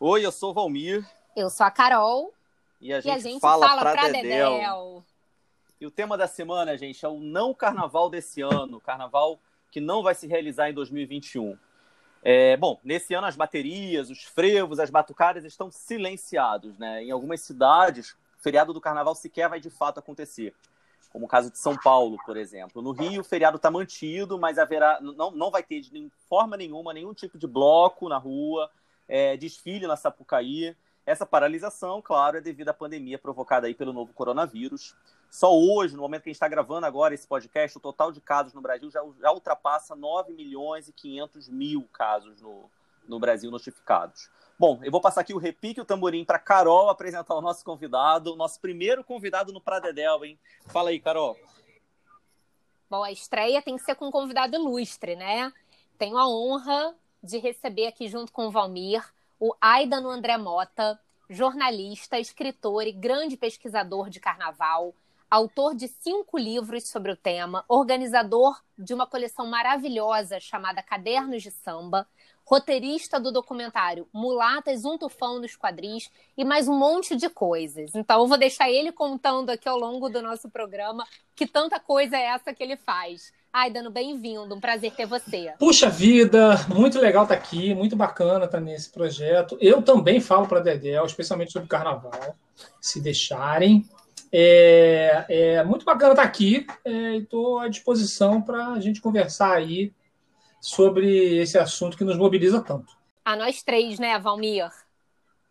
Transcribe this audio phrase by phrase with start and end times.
[0.00, 1.04] Oi, eu sou o Valmir.
[1.34, 2.32] Eu sou a Carol.
[2.80, 4.52] E a gente, e a gente fala, fala pra, pra Dedéu.
[4.52, 5.04] Dedéu.
[5.80, 8.80] E o tema da semana, gente, é o não carnaval desse ano.
[8.80, 9.40] Carnaval
[9.72, 11.58] que não vai se realizar em 2021.
[12.22, 17.02] É, bom, nesse ano as baterias, os frevos, as batucadas estão silenciados, né?
[17.02, 20.54] Em algumas cidades, o feriado do carnaval sequer vai de fato acontecer.
[21.10, 22.80] Como o caso de São Paulo, por exemplo.
[22.82, 26.94] No Rio, o feriado está mantido, mas haverá, não, não vai ter de forma nenhuma
[26.94, 28.70] nenhum tipo de bloco na rua,
[29.08, 30.76] é, desfile na Sapucaí.
[31.06, 34.94] Essa paralisação, claro, é devido à pandemia provocada aí pelo novo coronavírus.
[35.30, 38.20] Só hoje, no momento que a gente está gravando agora esse podcast, o total de
[38.20, 42.70] casos no Brasil já, já ultrapassa 9 milhões e 500 mil casos no,
[43.08, 44.30] no Brasil notificados.
[44.58, 48.34] Bom, eu vou passar aqui o repique o tamborim para Carol apresentar o nosso convidado,
[48.34, 50.38] o nosso primeiro convidado no Pradedel, hein?
[50.66, 51.36] Fala aí, Carol.
[52.90, 55.52] Bom, a estreia tem que ser com um convidado ilustre, né?
[55.96, 59.02] Tenho a honra de receber aqui junto com o Valmir
[59.40, 60.98] o Aidano André Mota,
[61.30, 64.94] jornalista, escritor e grande pesquisador de carnaval,
[65.30, 71.50] autor de cinco livros sobre o tema, organizador de uma coleção maravilhosa chamada Cadernos de
[71.50, 72.08] Samba,
[72.44, 77.94] roteirista do documentário Mulatas, um tufão nos quadris e mais um monte de coisas.
[77.94, 81.06] Então eu vou deixar ele contando aqui ao longo do nosso programa
[81.36, 83.32] que tanta coisa é essa que ele faz.
[83.52, 84.54] Ai, Dano, bem-vindo.
[84.54, 85.54] Um prazer ter você.
[85.58, 89.56] Puxa vida, muito legal estar aqui, muito bacana estar nesse projeto.
[89.60, 92.36] Eu também falo para Dedel, especialmente sobre carnaval,
[92.80, 93.88] se deixarem.
[94.30, 99.90] É, é muito bacana estar aqui é, estou à disposição para a gente conversar aí
[100.60, 102.92] sobre esse assunto que nos mobiliza tanto.
[103.24, 104.70] A nós três, né, Valmir?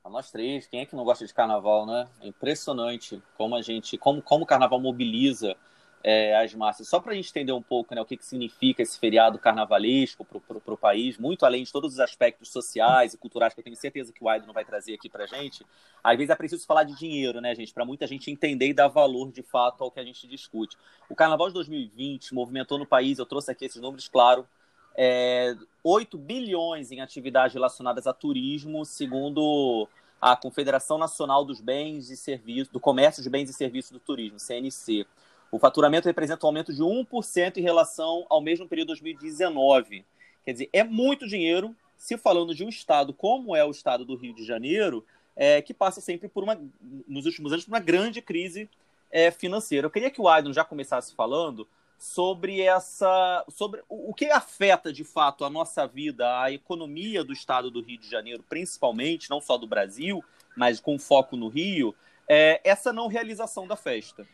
[0.03, 0.67] A nós três.
[0.67, 2.07] Quem é que não gosta de carnaval, né?
[2.21, 5.55] É impressionante como a gente, como, como o carnaval mobiliza
[6.03, 6.87] é, as massas.
[6.87, 10.25] Só para a gente entender um pouco né, o que, que significa esse feriado carnavalesco
[10.25, 13.75] para o país, muito além de todos os aspectos sociais e culturais que eu tenho
[13.75, 15.65] certeza que o Aido não vai trazer aqui para gente,
[16.03, 17.73] às vezes é preciso falar de dinheiro, né, gente?
[17.73, 20.77] Para muita gente entender e dar valor de fato ao que a gente discute.
[21.09, 24.47] O Carnaval de 2020 movimentou no país, eu trouxe aqui esses números, claro,
[24.95, 29.87] é, 8 bilhões em atividades relacionadas a turismo, segundo
[30.19, 34.39] a Confederação Nacional dos Bens e Serviços, do Comércio de Bens e Serviços do Turismo,
[34.39, 35.05] CNC.
[35.51, 40.05] O faturamento representa um aumento de 1% em relação ao mesmo período de 2019.
[40.43, 44.15] Quer dizer, é muito dinheiro, se falando de um estado como é o estado do
[44.15, 46.59] Rio de Janeiro, é, que passa sempre por uma,
[47.07, 48.69] nos últimos anos, por uma grande crise
[49.11, 49.85] é, financeira.
[49.85, 54.91] Eu queria que o Aydon já começasse falando sobre essa, sobre o, o que afeta
[54.91, 59.41] de fato a nossa vida, a economia do estado do Rio de Janeiro, principalmente, não
[59.41, 60.23] só do Brasil,
[60.55, 61.95] mas com foco no Rio,
[62.27, 64.25] é, essa não realização da festa.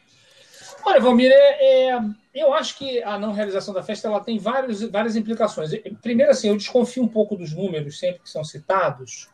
[0.85, 1.99] Olha, Valmir, é, é,
[2.33, 5.71] eu acho que a não realização da festa ela tem vários, várias implicações.
[6.01, 9.29] Primeiro, assim, eu desconfio um pouco dos números sempre que são citados,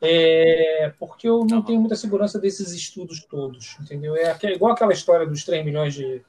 [0.00, 4.16] é, porque eu não tenho muita segurança desses estudos todos, entendeu?
[4.16, 6.22] É, é igual aquela história dos 3 milhões de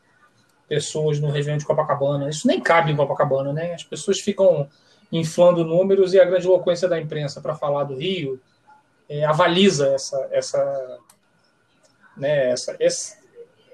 [0.68, 2.30] pessoas no Réveillon de Copacabana.
[2.30, 3.74] Isso nem cabe em Copacabana, né?
[3.74, 4.70] As pessoas ficam
[5.12, 8.40] inflando números e a grande eloquência da imprensa para falar do Rio
[9.10, 11.00] é, avaliza essa, essa,
[12.16, 13.18] né, essa, essa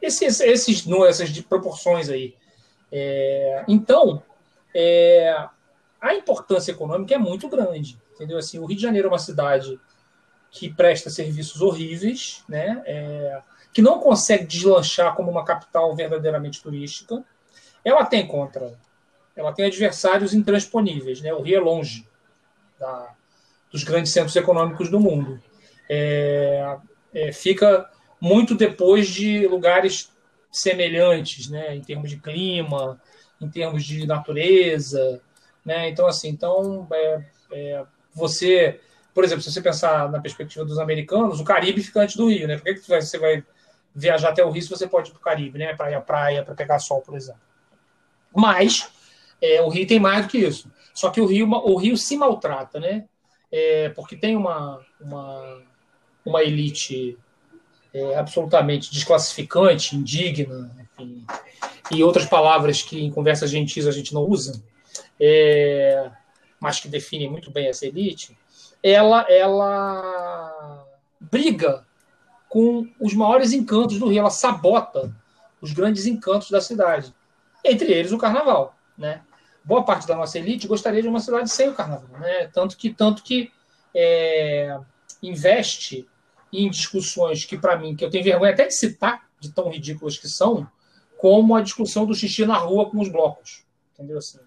[0.01, 2.35] esses, esses, essas proporções aí.
[2.91, 4.23] É, então,
[4.73, 5.47] é,
[5.99, 7.97] a importância econômica é muito grande.
[8.15, 8.37] Entendeu?
[8.37, 9.79] Assim, o Rio de Janeiro é uma cidade
[10.49, 12.81] que presta serviços horríveis, né?
[12.85, 13.41] É,
[13.71, 17.23] que não consegue deslanchar como uma capital verdadeiramente turística.
[17.85, 18.73] Ela tem contra,
[19.35, 21.31] ela tem adversários intransponíveis, né?
[21.31, 22.07] O Rio é longe
[22.79, 23.13] da,
[23.71, 25.39] dos grandes centros econômicos do mundo.
[25.87, 26.77] É,
[27.13, 27.87] é, fica
[28.19, 30.11] muito depois de lugares
[30.51, 32.99] semelhantes, né, em termos de clima,
[33.39, 35.21] em termos de natureza,
[35.63, 35.89] né?
[35.89, 38.79] Então assim, então é, é, você,
[39.13, 42.47] por exemplo, se você pensar na perspectiva dos americanos, o Caribe fica antes do Rio,
[42.47, 42.55] né?
[42.55, 43.43] Por que, que você vai
[43.93, 45.71] viajar até o Rio se você pode ir para o Caribe, né?
[45.71, 47.41] À praia, para pegar sol, por exemplo.
[48.35, 48.89] Mas
[49.41, 50.71] é, o Rio tem mais do que isso.
[50.93, 53.05] Só que o Rio, o Rio se maltrata, né?
[53.51, 55.61] É, porque tem uma, uma,
[56.25, 57.17] uma elite
[57.97, 61.25] é, absolutamente desclassificante, indigna, enfim,
[61.89, 64.61] e outras palavras que em conversas gentis a gente não usa,
[65.19, 66.11] é,
[66.59, 68.37] mas que definem muito bem essa elite,
[68.83, 70.85] ela, ela
[71.19, 71.85] briga
[72.47, 75.11] com os maiores encantos do Rio, ela sabota
[75.59, 77.13] os grandes encantos da cidade,
[77.65, 79.21] entre eles o carnaval, né?
[79.63, 82.47] Boa parte da nossa elite gostaria de uma cidade sem o carnaval, né?
[82.53, 83.51] Tanto que tanto que
[83.93, 84.77] é,
[85.21, 86.07] investe
[86.51, 90.17] em discussões que, para mim, que eu tenho vergonha até de citar, de tão ridículas
[90.17, 90.67] que são,
[91.17, 93.65] como a discussão do xixi na rua com os blocos.
[93.93, 94.17] Entendeu?
[94.17, 94.39] Assim,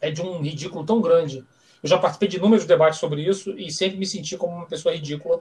[0.00, 1.44] é de um ridículo tão grande
[1.82, 4.94] Eu já participei de inúmeros debates sobre isso e sempre me senti como uma pessoa
[4.94, 5.40] ridícula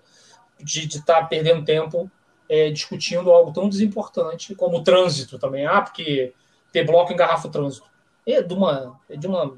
[0.59, 2.09] de estar tá perdendo tempo
[2.49, 5.65] é, discutindo algo tão desimportante como o trânsito também.
[5.65, 6.33] Ah, porque
[6.71, 7.88] ter bloco engarrafa o trânsito.
[8.25, 9.57] É de uma, é de uma,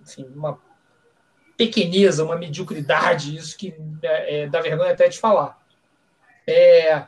[0.00, 0.58] enfim, uma
[1.56, 5.60] pequeneza, uma mediocridade, isso que é, é, dá vergonha até de falar.
[6.46, 7.04] É,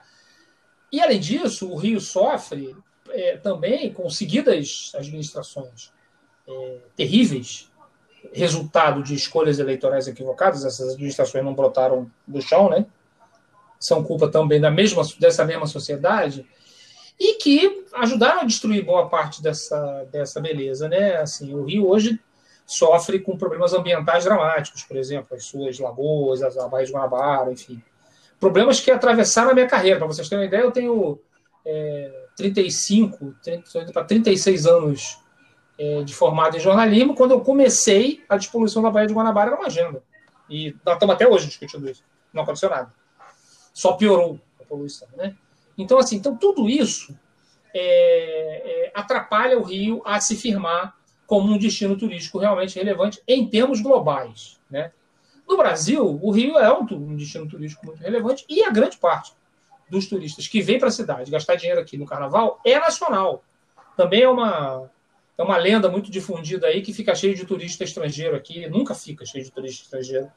[0.93, 2.77] e além disso, o Rio sofre
[3.11, 5.93] é, também com seguidas administrações
[6.47, 7.71] é, terríveis,
[8.33, 10.65] resultado de escolhas eleitorais equivocadas.
[10.65, 12.87] Essas administrações não brotaram do chão, né?
[13.79, 16.47] São culpa também da mesma, dessa mesma sociedade
[17.19, 21.17] e que ajudaram a destruir boa parte dessa, dessa beleza, né?
[21.17, 22.19] Assim, o Rio hoje
[22.67, 27.83] sofre com problemas ambientais dramáticos, por exemplo, as suas lagoas, as Baía de Guanabara, enfim.
[28.41, 29.99] Problemas que atravessaram a minha carreira.
[29.99, 31.19] Para vocês terem uma ideia, eu tenho
[31.65, 35.19] é, 35, 30, 36 anos
[35.79, 37.15] é, de formado em jornalismo.
[37.15, 40.03] Quando eu comecei, a despoluição da Baía de Guanabara era uma agenda.
[40.49, 42.03] E nós estamos até hoje discutindo isso.
[42.33, 42.93] Não aconteceu nada.
[43.73, 45.09] Só piorou a poluição.
[45.17, 45.35] Né?
[45.77, 47.17] Então, assim, então tudo isso
[47.75, 50.95] é, é, atrapalha o Rio a se firmar
[51.27, 54.59] como um destino turístico realmente relevante em termos globais.
[54.71, 54.93] Né?
[55.49, 59.33] No Brasil, o Rio é um, destino turístico muito relevante e a grande parte
[59.89, 63.45] dos turistas que vêm para a cidade gastar dinheiro aqui no carnaval é nacional.
[63.97, 64.91] Também é uma,
[65.37, 69.25] é uma lenda muito difundida aí que fica cheio de turista estrangeiro aqui, nunca fica
[69.27, 70.31] cheio de turista estrangeiro,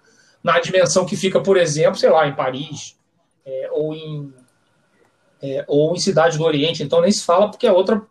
[0.44, 2.98] na dimensão que fica, por exemplo, sei lá, em Paris
[3.46, 4.34] é, ou, em,
[5.42, 6.84] é, ou em cidades do Oriente.
[6.84, 8.02] Então nem se fala porque é outra,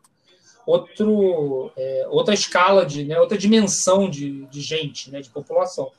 [0.67, 5.93] outro, é, outra escala, de, né, outra dimensão de, de gente, né, de população.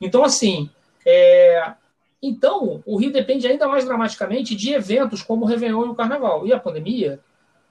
[0.00, 0.70] Então, assim,
[1.04, 1.74] é,
[2.22, 6.46] então, o Rio depende ainda mais dramaticamente de eventos como o Réveillon e o Carnaval.
[6.46, 7.20] E a pandemia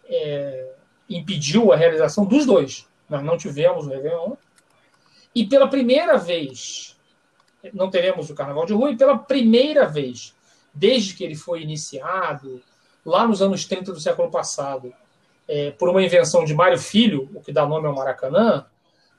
[0.08, 0.72] é,
[1.10, 2.88] impediu a realização dos dois.
[3.10, 4.34] Nós não tivemos o Réveillon.
[5.34, 6.96] E pela primeira vez,
[7.74, 10.34] não teremos o Carnaval de Rua, e pela primeira vez,
[10.74, 12.62] desde que ele foi iniciado,
[13.06, 14.94] lá nos anos 30 do século passado,
[15.48, 18.66] é, por uma invenção de Mário Filho, o que dá nome ao Maracanã,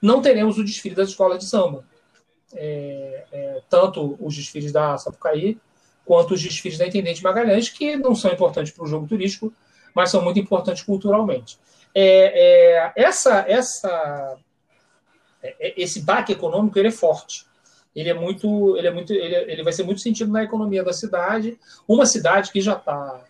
[0.01, 1.85] não teremos o desfile das escolas de samba
[2.55, 5.59] é, é, tanto os desfiles da Sapucaí
[6.05, 9.53] quanto os desfiles da Intendente Magalhães, que não são importantes para o jogo turístico,
[9.93, 11.59] mas são muito importantes culturalmente.
[11.95, 14.37] É, é essa, essa,
[15.43, 17.45] é, é, esse baque econômico ele é forte.
[17.95, 20.93] Ele é muito, ele é muito, ele, ele vai ser muito sentido na economia da
[20.93, 21.59] cidade.
[21.89, 23.25] Uma cidade que já está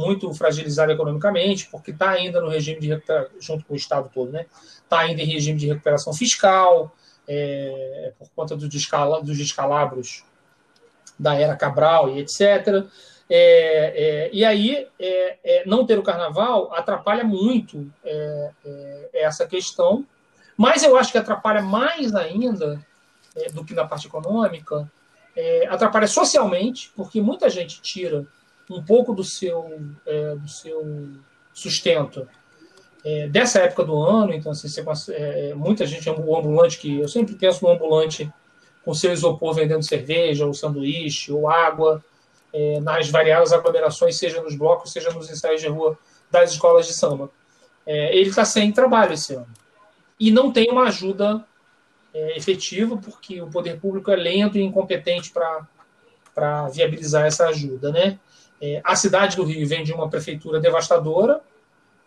[0.00, 3.02] muito fragilizada economicamente, porque está ainda no regime de
[3.40, 4.46] junto com o estado todo, né?
[4.82, 6.94] Está ainda em regime de recuperação fiscal,
[7.28, 10.24] é, por conta do descala, dos descalabros
[11.18, 12.86] da era Cabral e etc.
[13.32, 18.50] É, é, e aí, é, é, não ter o carnaval atrapalha muito é,
[19.14, 20.04] essa questão,
[20.56, 22.84] mas eu acho que atrapalha mais ainda
[23.52, 24.90] do que na parte econômica,
[25.70, 28.26] atrapalha socialmente, porque muita gente tira
[28.70, 29.78] um pouco do seu,
[30.40, 31.08] do seu
[31.52, 32.26] sustento
[33.04, 37.00] é, dessa época do ano, então assim, você, é, é muita gente, o ambulante que
[37.00, 38.30] eu sempre penso no ambulante
[38.84, 42.02] com seu isopor vendendo cerveja, ou sanduíche, ou água,
[42.52, 45.98] é, nas variadas aglomerações, seja nos blocos, seja nos ensaios de rua
[46.30, 47.30] das escolas de samba.
[47.86, 49.48] É, ele está sem trabalho esse ano.
[50.18, 51.44] E não tem uma ajuda
[52.12, 57.90] é, efetiva, porque o poder público é lento e incompetente para viabilizar essa ajuda.
[57.92, 58.18] Né?
[58.60, 61.40] É, a cidade do Rio vem de uma prefeitura devastadora,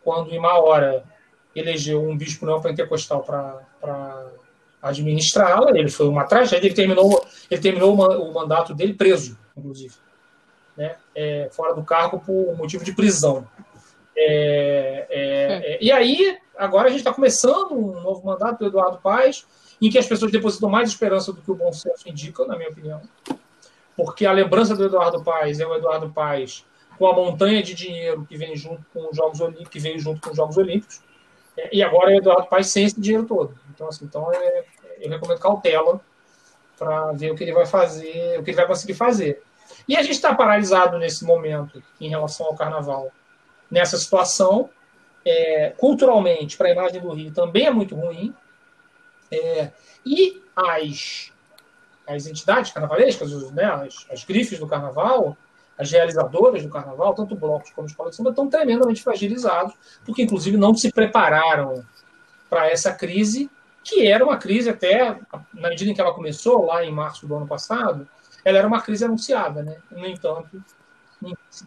[0.03, 1.03] quando em uma hora
[1.55, 4.31] elegeu um bispo neopentecostal para
[4.81, 5.71] administrá-la.
[5.71, 6.67] Ele foi uma tragédia.
[6.67, 9.95] Ele terminou, ele terminou o mandato dele preso, inclusive,
[10.77, 10.95] né?
[11.15, 13.47] É, fora do cargo por motivo de prisão.
[14.15, 18.99] É, é, é e aí, agora a gente está começando um novo mandato do Eduardo
[18.99, 19.45] Paes,
[19.81, 22.69] em que as pessoas depositam mais esperança do que o bom senso indica, na minha
[22.69, 23.01] opinião.
[23.95, 26.65] Porque a lembrança do Eduardo Paes é o Eduardo Paes
[26.97, 30.21] com a montanha de dinheiro que vem junto com os Jogos Olímpicos, que veio junto
[30.21, 31.01] com os Jogos Olímpicos,
[31.57, 33.57] é, e agora é Eduardo Paes sem esse dinheiro todo.
[33.73, 34.63] Então, assim, então é,
[34.99, 35.99] eu recomendo cautela
[36.77, 39.41] para ver o que ele vai fazer, o que ele vai conseguir fazer.
[39.87, 43.11] E a gente está paralisado nesse momento em relação ao carnaval.
[43.69, 44.69] Nessa situação,
[45.25, 48.33] é, culturalmente, para a imagem do Rio também é muito ruim.
[49.31, 49.71] É,
[50.05, 51.32] e as,
[52.07, 55.37] as entidades carnavalescas, né, as, as grifes do carnaval,
[55.77, 59.73] as realizadoras do carnaval, tanto blocos como escola de samba, estão tremendamente fragilizados,
[60.05, 61.83] porque inclusive não se prepararam
[62.49, 63.49] para essa crise,
[63.83, 65.19] que era uma crise até,
[65.53, 68.07] na medida em que ela começou, lá em março do ano passado,
[68.45, 69.77] ela era uma crise anunciada, né?
[69.91, 70.63] No entanto,
[71.21, 71.65] ninguém se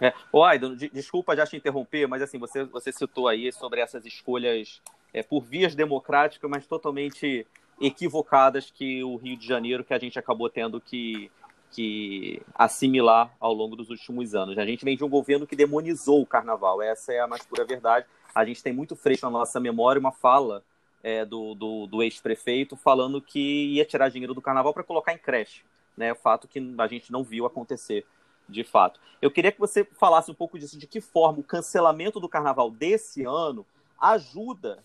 [0.00, 0.14] é.
[0.30, 4.80] Ô, Aidan, desculpa já te interromper, mas assim, você, você citou aí sobre essas escolhas
[5.12, 7.46] é, por vias democráticas, mas totalmente
[7.80, 11.30] equivocadas que o Rio de Janeiro, que a gente acabou tendo que,
[11.70, 14.58] que assimilar ao longo dos últimos anos.
[14.58, 17.64] A gente vem de um governo que demonizou o carnaval, essa é a mais pura
[17.64, 18.06] verdade.
[18.34, 20.62] A gente tem muito fresco na nossa memória uma fala
[21.02, 25.18] é, do, do, do ex-prefeito falando que ia tirar dinheiro do carnaval para colocar em
[25.18, 25.62] creche.
[25.96, 28.06] Né, fato que a gente não viu acontecer
[28.48, 29.00] de fato.
[29.20, 32.70] Eu queria que você falasse um pouco disso, de que forma o cancelamento do carnaval
[32.70, 33.66] desse ano
[34.00, 34.78] ajuda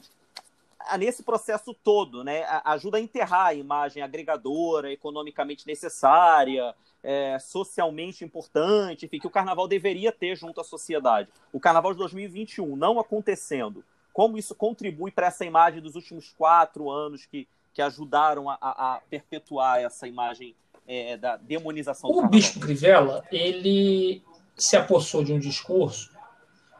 [0.98, 2.44] nesse processo todo, né?
[2.64, 6.74] Ajuda a enterrar a imagem agregadora, economicamente necessária,
[7.04, 11.30] é, socialmente importante, enfim, que o carnaval deveria ter junto à sociedade.
[11.52, 16.90] O carnaval de 2021 não acontecendo, como isso contribui para essa imagem dos últimos quatro
[16.90, 20.56] anos que, que ajudaram a, a perpetuar essa imagem
[20.88, 22.38] é, da demonização o do carnaval?
[22.38, 24.22] O Bispo Crivella, ele
[24.56, 26.13] se apossou de um discurso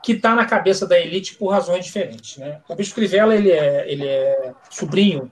[0.04, 2.38] que está na cabeça da elite por razões diferentes.
[2.38, 2.62] Né?
[2.68, 5.32] O Bispo Crivella ele é, ele é sobrinho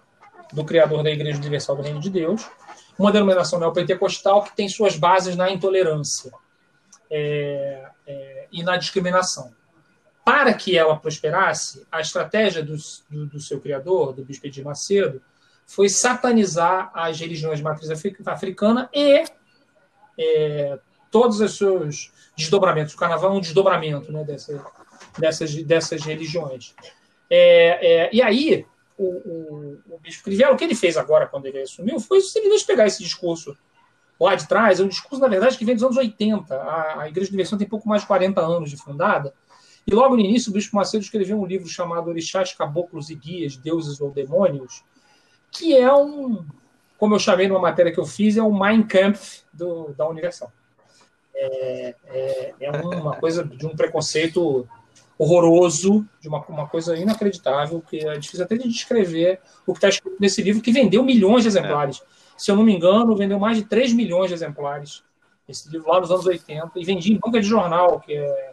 [0.54, 2.50] do criador da Igreja Universal do Reino de Deus,
[2.98, 6.32] uma denominação neopentecostal que tem suas bases na intolerância
[7.10, 9.52] é, é, e na discriminação.
[10.24, 12.78] Para que ela prosperasse, a estratégia do,
[13.10, 15.22] do, do seu criador, do Bispo Edir Macedo,
[15.68, 17.90] foi satanizar as religiões de matriz
[18.26, 19.26] africana e
[20.18, 20.80] é,
[21.12, 22.94] todos os seus desdobramentos.
[22.94, 24.66] O carnaval é um desdobramento né, dessa,
[25.20, 26.74] dessas, dessas religiões.
[27.30, 28.66] É, é, e aí,
[28.98, 32.66] o, o, o Bispo Crivella, o que ele fez agora, quando ele assumiu, foi simplesmente
[32.66, 33.56] pegar esse discurso
[34.20, 36.56] lá de trás, é um discurso, na verdade, que vem dos anos 80.
[36.56, 39.34] A, a Igreja de Diversão tem pouco mais de 40 anos de fundada.
[39.86, 43.58] E logo no início, o Bispo Macedo escreveu um livro chamado Orixás, Caboclos e Guias,
[43.58, 44.84] Deuses ou Demônios,
[45.50, 46.46] que é um,
[47.00, 50.54] como eu chamei numa matéria que eu fiz, é um Mein Kampf do, da Universal
[51.36, 54.68] é, é, é uma coisa de um preconceito
[55.18, 59.90] horroroso, de uma, uma coisa inacreditável, que é difícil até de descrever o que está
[59.90, 62.02] escrito nesse livro, que vendeu milhões de exemplares.
[62.02, 62.06] É.
[62.36, 65.04] Se eu não me engano, vendeu mais de 3 milhões de exemplares.
[65.48, 68.52] Esse livro lá nos anos 80, e vendia em banca de jornal, que, é,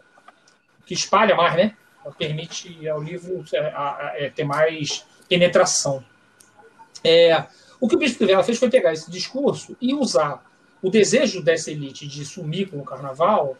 [0.85, 1.75] que espalha mais, né?
[2.17, 6.03] Permite ao livro é, a, ter mais penetração.
[7.03, 7.45] É,
[7.79, 10.43] o que o Bispo Crivella fez foi pegar esse discurso e usar
[10.81, 13.57] o desejo dessa elite de sumir com o carnaval,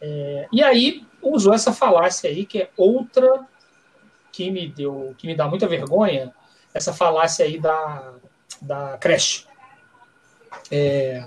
[0.00, 3.46] é, e aí usou essa falácia aí, que é outra
[4.30, 6.32] que me deu, que me dá muita vergonha,
[6.72, 8.14] essa falácia aí da,
[8.60, 9.46] da creche.
[10.70, 11.26] É,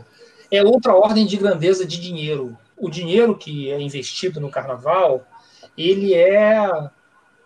[0.51, 2.57] é outra ordem de grandeza de dinheiro.
[2.77, 5.25] O dinheiro que é investido no carnaval,
[5.77, 6.69] ele é,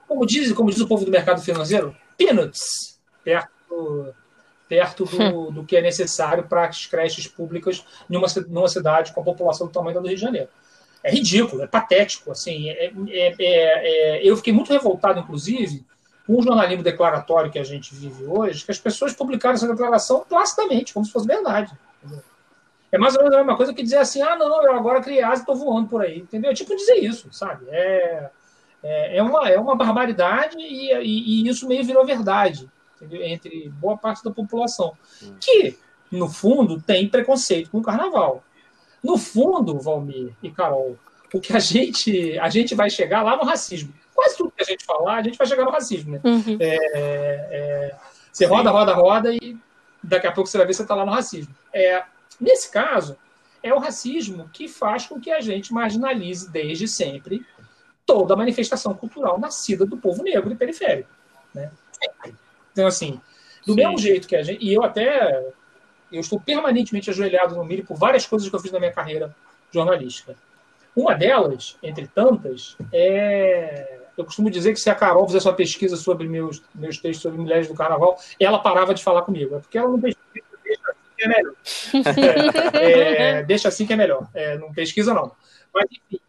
[0.08, 4.14] como diz, como diz o povo do mercado financeiro, peanuts, perto
[4.72, 5.52] perto do, hum.
[5.52, 9.74] do que é necessário para as creches públicas numa, numa cidade com a população do
[9.74, 10.48] tamanho do Rio de Janeiro.
[11.04, 12.32] É ridículo, é patético.
[12.32, 15.86] Assim, é, é, é, é, eu fiquei muito revoltado, inclusive,
[16.26, 20.24] com o jornalismo declaratório que a gente vive hoje, que as pessoas publicaram essa declaração
[20.28, 21.74] placidamente, como se fosse verdade.
[22.02, 22.24] Entendeu?
[22.94, 25.22] É mais ou menos a mesma coisa que dizer assim, ah, não, eu agora criei
[25.22, 26.50] asa e estou voando por aí, entendeu?
[26.50, 27.66] É tipo dizer isso, sabe?
[27.70, 28.30] É,
[28.82, 32.70] é, é, uma, é uma barbaridade e, e, e isso meio virou verdade
[33.02, 33.24] entendeu?
[33.24, 34.94] entre boa parte da população,
[35.24, 35.36] hum.
[35.40, 35.78] que,
[36.12, 38.44] no fundo, tem preconceito com o carnaval.
[39.04, 40.98] No fundo, Valmir e Carol,
[41.34, 43.94] o que a gente, a gente vai chegar lá no racismo.
[44.14, 46.12] Quase tudo que a gente falar, a gente vai chegar no racismo.
[46.12, 46.22] Né?
[46.24, 46.58] Uhum.
[46.60, 46.78] É,
[47.52, 47.96] é,
[48.32, 49.58] você roda, roda, roda e
[50.04, 51.56] daqui a pouco você vai ver que você está lá no racismo.
[51.74, 52.04] É,
[52.40, 53.18] nesse caso,
[53.64, 57.46] é o racismo que faz com que a gente marginalize desde sempre
[58.06, 61.10] toda a manifestação cultural nascida do povo negro e periférico.
[61.54, 61.72] Né?
[61.92, 62.36] Sempre.
[62.72, 63.20] Então, assim,
[63.66, 63.80] do Sim.
[63.80, 64.64] mesmo jeito que a gente.
[64.64, 65.52] E eu até.
[66.12, 69.34] Eu estou permanentemente ajoelhado no milho por várias coisas que eu fiz na minha carreira
[69.72, 70.36] jornalística.
[70.96, 74.00] Uma delas, entre tantas, é.
[74.18, 77.40] Eu costumo dizer que se a Carol fizesse uma pesquisa sobre meus, meus textos sobre
[77.40, 79.56] mulheres do carnaval, ela parava de falar comigo.
[79.56, 81.54] É porque ela não pesquisa, deixa assim que é melhor.
[82.76, 84.28] é, deixa assim que é melhor.
[84.34, 85.32] É, não pesquisa, não.
[85.74, 86.20] Mas, enfim,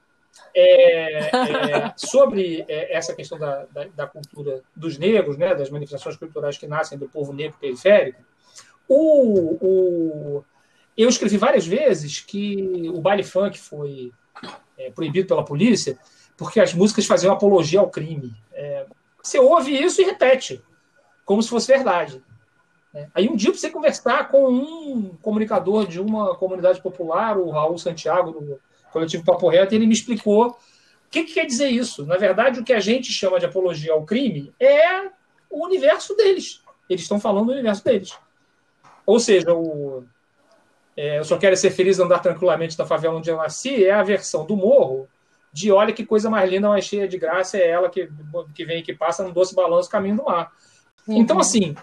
[0.54, 6.16] é, é, sobre é, essa questão da, da, da, cultura dos negros, né, das manifestações
[6.16, 8.20] culturais que nascem do povo negro periférico,
[8.88, 10.44] o, o,
[10.96, 14.12] eu escrevi várias vezes que o baile funk foi
[14.76, 15.98] é, proibido pela polícia
[16.36, 18.34] porque as músicas faziam apologia ao crime.
[18.52, 18.86] É,
[19.22, 20.62] você ouve isso e repete,
[21.24, 22.22] como se fosse verdade.
[22.92, 23.08] Né.
[23.14, 28.32] Aí um dia você conversar com um comunicador de uma comunidade popular, o Raul Santiago,
[28.32, 28.60] do,
[28.92, 30.56] coletivo Papo Reto, e ele me explicou o
[31.10, 32.06] que, que quer dizer isso.
[32.06, 35.08] Na verdade, o que a gente chama de apologia ao crime é
[35.50, 36.62] o universo deles.
[36.88, 38.16] Eles estão falando do universo deles.
[39.04, 40.04] Ou seja, o,
[40.96, 44.02] é, eu só quero ser feliz andar tranquilamente na favela onde eu nasci é a
[44.02, 45.08] versão do morro
[45.52, 48.08] de olha que coisa mais linda, mais cheia de graça é ela que,
[48.54, 50.50] que vem e que passa no doce balanço caminho do mar.
[51.06, 51.18] Uhum.
[51.18, 51.74] Então, assim,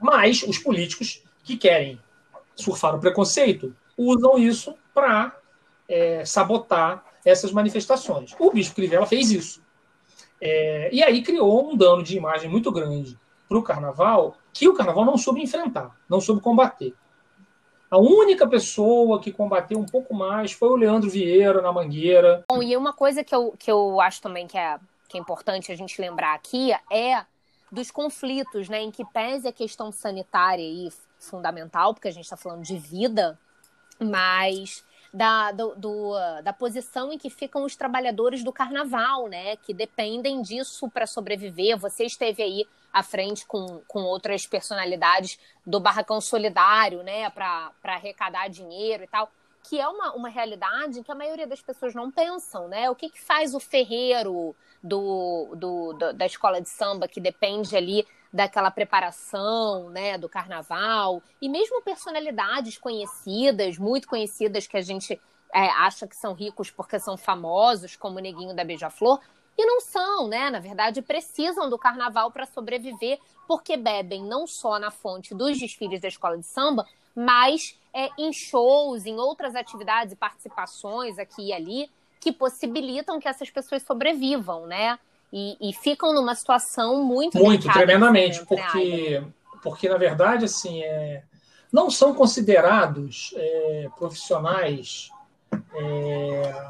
[0.00, 1.98] Mas os políticos que querem
[2.54, 5.34] surfar o preconceito usam isso para
[5.88, 8.34] é, sabotar essas manifestações.
[8.38, 9.62] O Bispo Crivella fez isso.
[10.40, 14.74] É, e aí criou um dano de imagem muito grande para o carnaval, que o
[14.74, 16.94] carnaval não soube enfrentar, não soube combater.
[17.90, 22.44] A única pessoa que combateu um pouco mais foi o Leandro Vieira na Mangueira.
[22.48, 25.70] Bom, e uma coisa que eu, que eu acho também que é, que é importante
[25.70, 27.24] a gente lembrar aqui é
[27.70, 32.36] dos conflitos, né, em que pese a questão sanitária e fundamental, porque a gente está
[32.36, 33.38] falando de vida,
[33.98, 39.54] mas da, do, do, da posição em que ficam os trabalhadores do carnaval, né?
[39.58, 41.78] Que dependem disso para sobreviver.
[41.78, 47.30] Você esteve aí à frente com, com outras personalidades do Barracão Solidário, né?
[47.30, 49.30] Para arrecadar dinheiro e tal.
[49.62, 52.90] Que é uma, uma realidade que a maioria das pessoas não pensam, né?
[52.90, 57.76] O que, que faz o ferreiro do, do, do da escola de samba, que depende
[57.76, 58.04] ali
[58.34, 65.20] daquela preparação, né, do carnaval, e mesmo personalidades conhecidas, muito conhecidas, que a gente
[65.54, 69.20] é, acha que são ricos porque são famosos, como o Neguinho da Beija-Flor,
[69.56, 70.50] e não são, né?
[70.50, 76.00] Na verdade, precisam do carnaval para sobreviver, porque bebem não só na fonte dos desfiles
[76.00, 81.52] da escola de samba, mas é, em shows, em outras atividades e participações aqui e
[81.52, 81.88] ali,
[82.18, 84.98] que possibilitam que essas pessoas sobrevivam, né?
[85.34, 89.22] E, e ficam numa situação muito muito tremendamente né, porque
[89.64, 91.24] porque na verdade assim é,
[91.72, 95.10] não são considerados é, profissionais
[95.74, 96.66] é,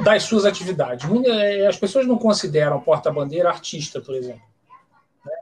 [0.00, 4.42] das suas atividades é, as pessoas não consideram porta-bandeira artista por exemplo
[5.24, 5.32] né?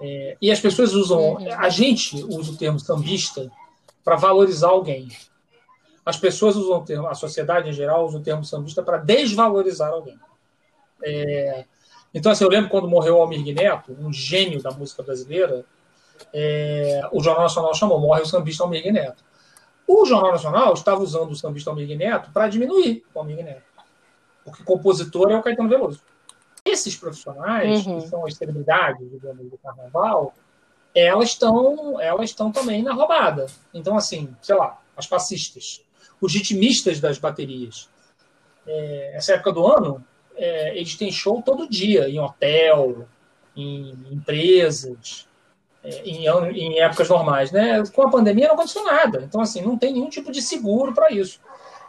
[0.00, 1.52] é, e as pessoas usam uhum.
[1.52, 3.52] a gente usa o termo sambista
[4.02, 5.08] para valorizar alguém
[6.06, 9.90] as pessoas usam o termo, a sociedade em geral usa o termo sambista para desvalorizar
[9.90, 10.18] alguém
[11.02, 11.64] é,
[12.14, 15.64] então, assim, eu lembro quando morreu o Almir Neto, um gênio da música brasileira,
[16.32, 19.24] é, o Jornal Nacional chamou Morre o sambista Almir Neto.
[19.86, 23.64] O Jornal Nacional estava usando o sambista Almir Neto para diminuir o Almir Neto.
[24.44, 26.00] Porque compositor é o Caetano Veloso.
[26.64, 28.00] Esses profissionais, uhum.
[28.00, 30.32] que são as celebridades digamos, do carnaval,
[30.94, 33.46] elas estão elas estão também na roubada.
[33.72, 35.82] Então, assim, sei lá, as passistas,
[36.20, 37.88] os ritmistas das baterias.
[38.66, 40.04] É, essa época do ano,
[40.36, 43.06] é, eles têm show todo dia, em hotel,
[43.56, 45.28] em empresas,
[45.82, 47.52] é, em, em, épocas normais.
[47.52, 47.82] Né?
[47.92, 49.22] Com a pandemia não aconteceu nada.
[49.22, 51.40] Então, assim, não tem nenhum tipo de seguro para isso.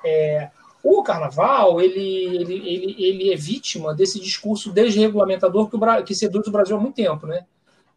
[0.04, 0.50] É,
[0.84, 6.46] o carnaval, ele, ele, ele, ele é vítima desse discurso desregulamentador que, o, que seduz
[6.48, 7.26] o Brasil há muito tempo.
[7.26, 7.46] Né?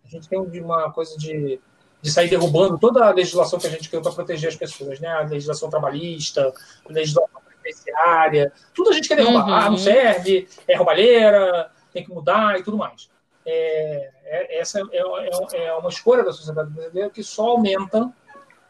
[0.05, 1.61] A gente tem uma coisa de,
[2.01, 5.09] de sair derrubando toda a legislação que a gente criou para proteger as pessoas, né?
[5.09, 6.51] a legislação trabalhista,
[6.89, 9.47] a legislação penitenciária, tudo a gente quer derrubar.
[9.47, 9.55] Uhum.
[9.55, 13.11] Ah, não serve, é roubalheira, tem que mudar e tudo mais.
[13.45, 18.13] É, é, essa é, é, é, uma escolha da sociedade brasileira que só aumenta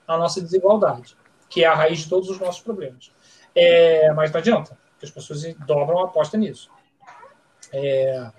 [0.06, 1.16] a nossa desigualdade,
[1.48, 3.10] que é a raiz de todos os nossos problemas.
[3.54, 6.70] É, mas não adianta, porque as pessoas dobram a aposta nisso.
[7.72, 8.30] É,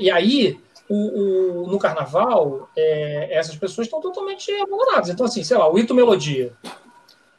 [0.00, 5.08] e aí, o, o, no carnaval, essas pessoas estão totalmente abandonadas.
[5.10, 6.52] Então, assim, sei lá, o Ito Melodia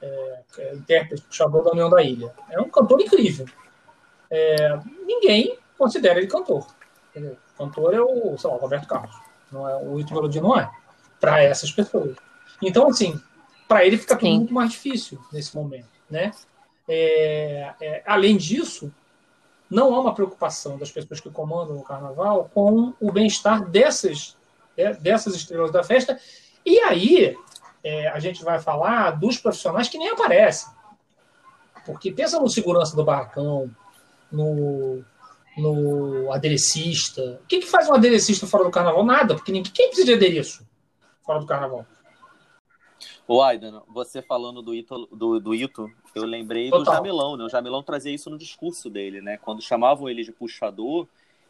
[0.02, 2.34] é, é, intérprete puxador da União da Ilha.
[2.50, 3.46] É um cantor incrível.
[4.30, 6.68] É, ninguém considera ele cantor.
[7.10, 7.38] Entendeu?
[7.58, 9.16] Cantor é o, sei lá, o Roberto Carlos.
[9.52, 10.70] Não é, o Ito Melodia não é.
[11.20, 12.16] Para essas pessoas.
[12.62, 13.20] Então, assim,
[13.68, 15.88] para ele fica tudo muito mais difícil nesse momento.
[16.10, 16.32] Né?
[16.88, 18.92] É, é, além disso,
[19.70, 24.36] não há uma preocupação das pessoas que comandam o carnaval com o bem-estar dessas,
[24.76, 26.20] é, dessas estrelas da festa.
[26.66, 27.38] E aí,
[27.84, 30.72] é, a gente vai falar dos profissionais que nem aparecem.
[31.86, 33.70] Porque pensa no segurança do barracão,
[34.32, 35.04] no,
[35.58, 37.40] no aderecista.
[37.44, 39.04] O que, que faz um aderecista fora do carnaval?
[39.04, 40.68] Nada, porque ninguém quem precisa de adereço
[41.24, 41.86] fora do carnaval.
[43.28, 46.84] O Aidan, você falando do Ito, do, do Ito eu lembrei Total.
[46.84, 47.44] do Jamilão, né?
[47.44, 49.38] O Jamilão trazia isso no discurso dele, né?
[49.38, 51.08] Quando chamavam ele de puxador,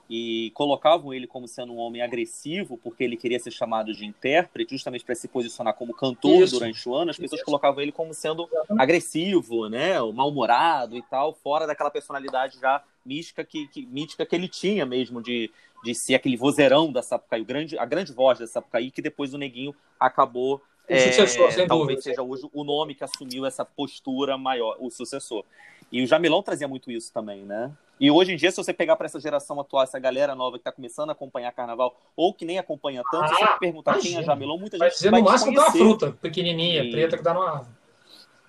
[0.09, 4.71] e colocavam ele como sendo um homem agressivo, porque ele queria ser chamado de intérprete,
[4.71, 6.57] justamente para se posicionar como cantor Isso.
[6.57, 7.45] durante o ano, as pessoas Isso.
[7.45, 13.67] colocavam ele como sendo agressivo, né, mal-humorado e tal, fora daquela personalidade já mística que,
[13.67, 15.51] que, mítica que ele tinha mesmo de,
[15.83, 19.33] de ser aquele vozeirão da Sapucaí, o grande, a grande voz da Sapucaí, que depois
[19.35, 24.75] o Neguinho acabou é, sucessor, talvez seja hoje o nome que assumiu essa postura maior,
[24.79, 25.45] o sucessor.
[25.91, 27.71] E o Jamilão trazia muito isso também, né?
[27.99, 30.61] E hoje em dia, se você pegar para essa geração atual, essa galera nova que
[30.61, 34.15] está começando a acompanhar carnaval, ou que nem acompanha tanto, ah, se você perguntar imagina.
[34.15, 36.91] quem é Jamilão, muita vai gente dizer, vai no máximo é uma fruta pequenininha, e...
[36.91, 37.77] preta, que dá numa árvore.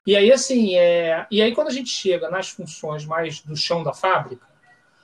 [0.06, 1.26] E aí, assim, é...
[1.30, 4.46] e aí quando a gente chega nas funções mais do chão da fábrica,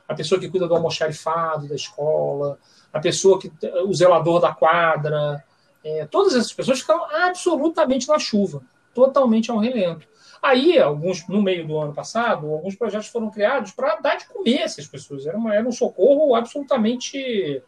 [0.09, 2.59] a pessoa que cuida do almoxarifado da escola,
[2.93, 3.51] a pessoa que
[3.85, 5.45] o zelador da quadra,
[5.85, 8.63] é, todas essas pessoas ficaram absolutamente na chuva,
[8.95, 10.07] totalmente ao relento.
[10.43, 14.63] Aí, alguns no meio do ano passado, alguns projetos foram criados para dar de comer
[14.63, 15.27] essas pessoas.
[15.27, 17.63] Era, uma, era um socorro absolutamente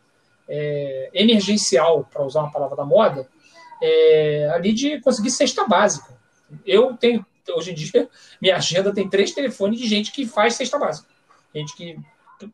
[0.48, 3.28] é, emergencial, para usar uma palavra da moda,
[3.82, 6.16] é, ali de conseguir cesta básica.
[6.64, 8.08] Eu tenho, hoje em dia,
[8.40, 11.08] minha agenda tem três telefones de gente que faz cesta básica.
[11.54, 11.98] Gente que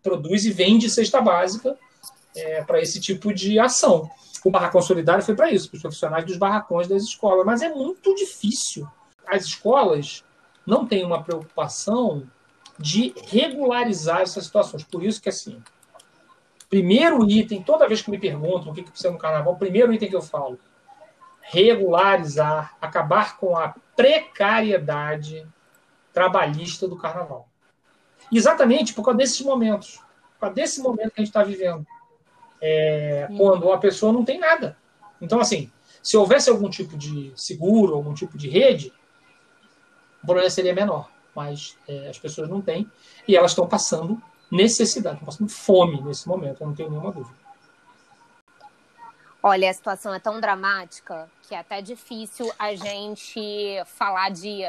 [0.02, 1.76] produz e vende cesta básica
[2.34, 4.10] é, para esse tipo de ação.
[4.44, 7.46] O Barracão Solidário foi para isso, para os profissionais dos barracões das escolas.
[7.46, 8.86] Mas é muito difícil.
[9.34, 10.24] As escolas
[10.64, 12.22] não têm uma preocupação
[12.78, 14.84] de regularizar essas situações.
[14.84, 15.62] Por isso que, assim,
[16.68, 19.92] primeiro item, toda vez que me perguntam o que, que precisa no carnaval, o primeiro
[19.92, 20.58] item que eu falo,
[21.40, 25.46] regularizar, acabar com a precariedade
[26.12, 27.48] trabalhista do carnaval.
[28.32, 29.96] Exatamente por causa desses momentos,
[30.34, 31.84] por causa desse momento que a gente está vivendo
[32.60, 34.76] é, quando a pessoa não tem nada.
[35.20, 35.70] Então, assim,
[36.02, 38.92] se houvesse algum tipo de seguro, algum tipo de rede,
[40.24, 41.08] o problema seria menor.
[41.36, 42.90] Mas é, as pessoas não têm
[43.28, 47.36] e elas estão passando necessidade, estão passando fome nesse momento, eu não tenho nenhuma dúvida.
[49.42, 54.62] Olha, a situação é tão dramática que é até difícil a gente falar de,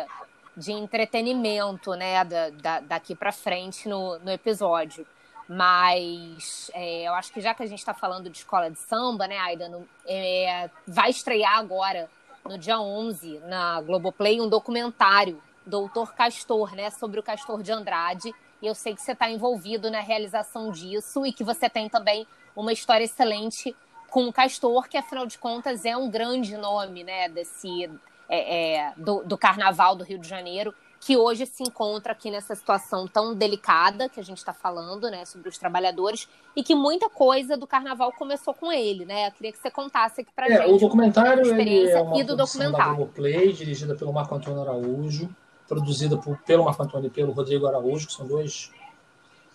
[0.57, 5.07] de entretenimento, né, da, da daqui para frente no, no episódio.
[5.47, 9.27] Mas é, eu acho que já que a gente está falando de escola de samba,
[9.27, 12.09] né, Aida, no, é, vai estrear agora,
[12.47, 18.33] no dia 11, na Globoplay, um documentário, Doutor Castor, né, sobre o Castor de Andrade.
[18.61, 22.27] E eu sei que você está envolvido na realização disso e que você tem também
[22.55, 23.75] uma história excelente
[24.09, 27.89] com o Castor, que afinal de contas é um grande nome, né, desse
[28.29, 32.55] é, é, do, do Carnaval do Rio de Janeiro que hoje se encontra aqui nessa
[32.55, 37.09] situação tão delicada que a gente está falando, né, sobre os trabalhadores, e que muita
[37.09, 39.27] coisa do carnaval começou com ele, né?
[39.27, 40.71] Eu queria que você contasse aqui para é, gente.
[40.71, 43.05] O documentário ele é uma e do documentário.
[43.05, 45.29] da Play, dirigida pelo Marco Antônio Araújo,
[45.67, 48.71] produzida por, pelo Marco Antônio e pelo Rodrigo Araújo, que são dois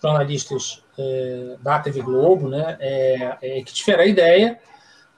[0.01, 2.77] jornalistas é, da TV Globo, né?
[2.79, 4.59] É, é, que tiveram a ideia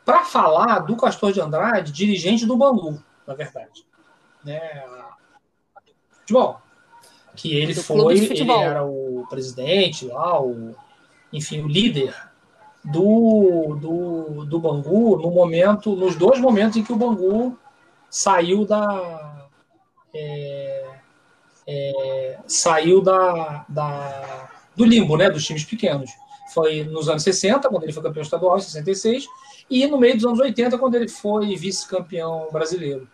[0.03, 3.85] para falar do Castor de Andrade, dirigente do Bangu, na verdade.
[4.43, 4.83] Né?
[6.23, 6.61] Futebol.
[7.35, 10.75] Que ele do foi, ele era o presidente lá, o,
[11.31, 12.13] enfim, o líder
[12.83, 17.57] do, do, do Bangu no momento, nos dois momentos em que o Bangu
[18.09, 19.47] saiu da.
[20.13, 20.85] É,
[21.65, 26.11] é, saiu da, da, do limbo, né, dos times pequenos.
[26.53, 29.25] Foi nos anos 60, quando ele foi campeão estadual, em 66,
[29.69, 33.07] e no meio dos anos 80, quando ele foi vice-campeão brasileiro.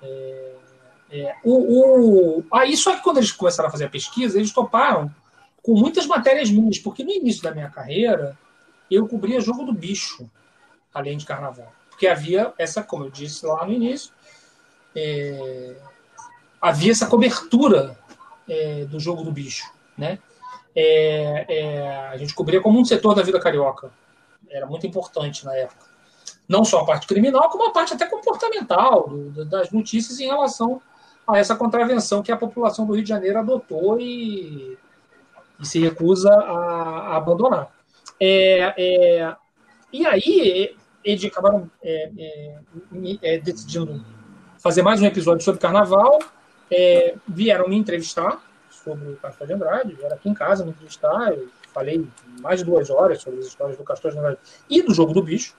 [0.00, 0.54] É,
[1.10, 5.10] é, o, o, aí, só que quando eles começaram a fazer a pesquisa, eles toparam
[5.62, 8.38] com muitas matérias minhas, porque no início da minha carreira
[8.90, 10.30] eu cobria jogo do bicho,
[10.92, 11.72] além de carnaval.
[11.90, 14.12] Porque havia essa, como eu disse lá no início,
[14.94, 15.76] é,
[16.60, 17.98] havia essa cobertura
[18.48, 19.70] é, do jogo do bicho.
[19.96, 20.18] Né?
[20.74, 23.90] É, é, a gente cobria como um setor da vida carioca.
[24.48, 25.86] Era muito importante na época.
[26.48, 30.80] Não só a parte criminal, como a parte até comportamental do, das notícias em relação
[31.28, 34.78] a essa contravenção que a população do Rio de Janeiro adotou e,
[35.60, 37.70] e se recusa a, a abandonar.
[38.18, 39.36] É, é,
[39.92, 42.58] e aí, eles acabaram é, é,
[43.22, 44.02] é, decidindo
[44.58, 46.18] fazer mais um episódio sobre carnaval,
[47.26, 51.48] vieram me entrevistar sobre o Castor de Andrade, vieram aqui em casa me entrevistar, eu
[51.72, 52.06] falei
[52.40, 54.38] mais de duas horas sobre as histórias do Castor de Andrade
[54.68, 55.54] e do Jogo do Bicho,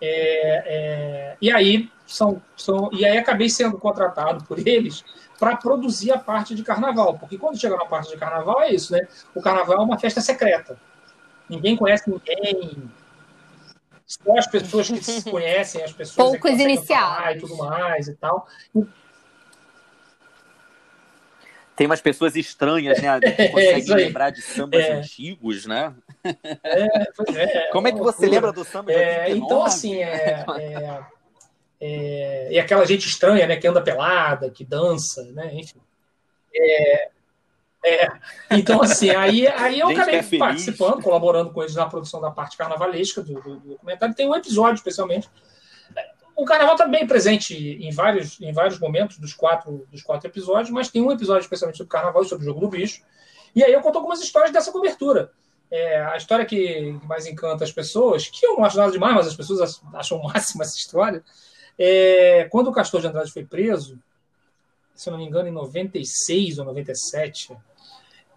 [0.00, 5.04] é, é, e aí são, são, e aí acabei sendo contratado por eles
[5.38, 8.92] para produzir a parte de carnaval, porque quando chega na parte de carnaval é isso,
[8.92, 9.06] né?
[9.34, 10.78] O carnaval é uma festa secreta.
[11.48, 12.90] Ninguém conhece ninguém.
[14.06, 18.14] Só as pessoas que se conhecem, as pessoas Poucos que iniciados e tudo mais e
[18.14, 18.48] tal.
[21.74, 23.20] Tem umas pessoas estranhas, né?
[23.20, 24.92] Que é, conseguem lembrar de sambas é.
[24.94, 25.92] antigos, né?
[26.24, 26.84] É,
[27.34, 27.68] é.
[27.72, 30.44] Como é que você lembra do samba de é, Então, assim, é,
[31.80, 33.56] é, é, e aquela gente estranha, né?
[33.56, 35.54] Que anda pelada, que dança, né?
[35.54, 35.80] Enfim.
[36.54, 37.10] É,
[37.84, 38.08] é,
[38.50, 42.56] então, assim, aí, aí eu acabei é participando, colaborando com eles na produção da parte
[42.56, 44.14] carnavalesca do, do, do documentário.
[44.14, 45.28] Tem um episódio, especialmente.
[46.34, 50.70] O carnaval está bem presente em vários, em vários momentos dos quatro, dos quatro episódios,
[50.70, 53.02] mas tem um episódio especialmente sobre o carnaval e sobre o jogo do bicho.
[53.54, 55.30] E aí eu conto algumas histórias dessa cobertura.
[55.70, 59.26] É, a história que mais encanta as pessoas, que eu não acho nada demais, mas
[59.28, 61.24] as pessoas acham máxima essa história,
[61.78, 63.98] é, quando o Castor de Andrade foi preso,
[64.94, 67.56] se eu não me engano, em 96 ou 97,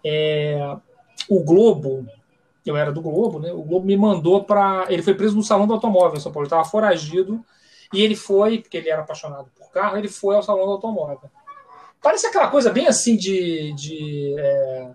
[0.04, 0.76] é,
[1.28, 2.06] o Globo,
[2.64, 3.52] eu era do Globo, né?
[3.52, 4.86] O Globo me mandou para.
[4.88, 6.46] Ele foi preso no Salão do Automóvel em São Paulo.
[6.46, 7.44] Estava foragido
[7.92, 11.30] E ele foi, porque ele era apaixonado por carro, ele foi ao salão do automóvel.
[12.02, 13.72] Parece aquela coisa bem assim de.
[13.74, 14.90] de é,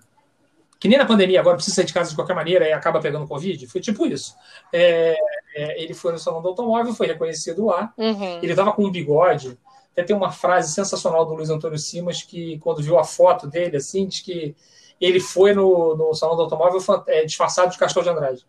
[0.79, 3.27] que nem na pandemia, agora precisa sair de casa de qualquer maneira e acaba pegando
[3.27, 3.67] Covid.
[3.67, 4.35] Foi tipo isso.
[4.71, 5.15] É,
[5.55, 7.93] é, ele foi no salão do automóvel, foi reconhecido lá.
[7.97, 8.39] Uhum.
[8.41, 9.57] Ele estava com um bigode.
[9.93, 13.77] Até tem uma frase sensacional do Luiz Antônio Simas que, quando viu a foto dele,
[13.77, 14.53] assim, diz que
[14.99, 18.45] ele foi no, no salão do automóvel é, disfarçado de Castor de Andrade.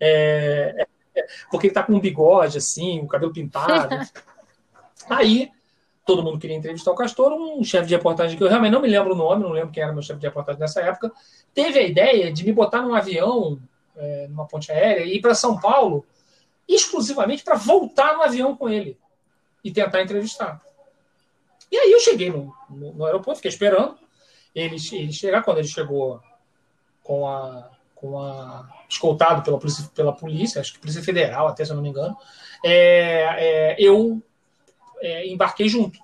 [0.00, 3.94] É, é, porque ele está com um bigode, assim, o cabelo pintado.
[5.08, 5.52] Aí,
[6.04, 8.88] todo mundo queria entrevistar o Castor, um chefe de reportagem que eu realmente não me
[8.88, 11.12] lembro o nome, não lembro quem era meu chefe de reportagem nessa época,
[11.54, 13.60] teve a ideia de me botar num avião,
[13.96, 16.04] é, numa ponte aérea, e ir para São Paulo
[16.68, 18.98] exclusivamente para voltar no avião com ele
[19.64, 20.60] e tentar entrevistar.
[21.70, 23.96] E aí eu cheguei no, no, no aeroporto, fiquei esperando
[24.54, 25.42] ele, ele chegar.
[25.42, 26.20] Quando ele chegou
[27.02, 31.70] com a, com a escoltado pela polícia, pela polícia, acho que polícia federal, até se
[31.70, 32.16] eu não me engano,
[32.64, 34.22] é, é, eu
[35.00, 35.98] é, embarquei junto.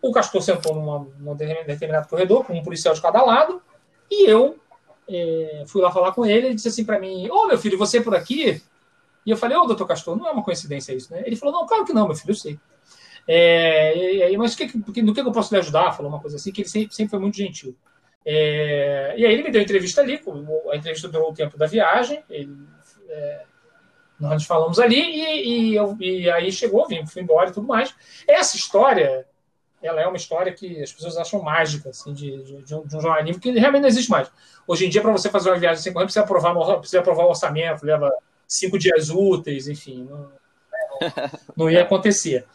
[0.00, 0.74] O Castor sentou
[1.18, 3.62] num determinado corredor, com um policial de cada lado,
[4.10, 4.58] e eu
[5.08, 6.48] é, fui lá falar com ele.
[6.48, 8.60] Ele disse assim para mim: Ô oh, meu filho, você por aqui?
[9.24, 11.22] E eu falei: Ô oh, doutor Castor, não é uma coincidência isso, né?
[11.24, 12.58] Ele falou: Não, claro que não, meu filho, eu sei.
[13.26, 15.92] É, mas que, no que eu posso lhe ajudar?
[15.92, 17.76] Falou uma coisa assim, que ele sempre, sempre foi muito gentil.
[18.24, 20.20] É, e aí ele me deu entrevista ali,
[20.70, 22.56] a entrevista durou o tempo da viagem, ele,
[23.08, 23.42] é,
[24.18, 27.92] nós falamos ali e, e, eu, e aí chegou, vim, fui embora e tudo mais.
[28.28, 29.26] Essa história,
[29.82, 32.96] ela é uma história que as pessoas acham mágica, assim, de, de, de, um, de
[32.96, 34.30] um jornalismo que realmente não existe mais.
[34.66, 37.30] Hoje em dia, para você fazer uma viagem sem correr, precisa aprovar, precisa aprovar o
[37.30, 38.12] orçamento, leva
[38.52, 40.32] cinco dias úteis, enfim, não,
[41.56, 42.46] não ia acontecer.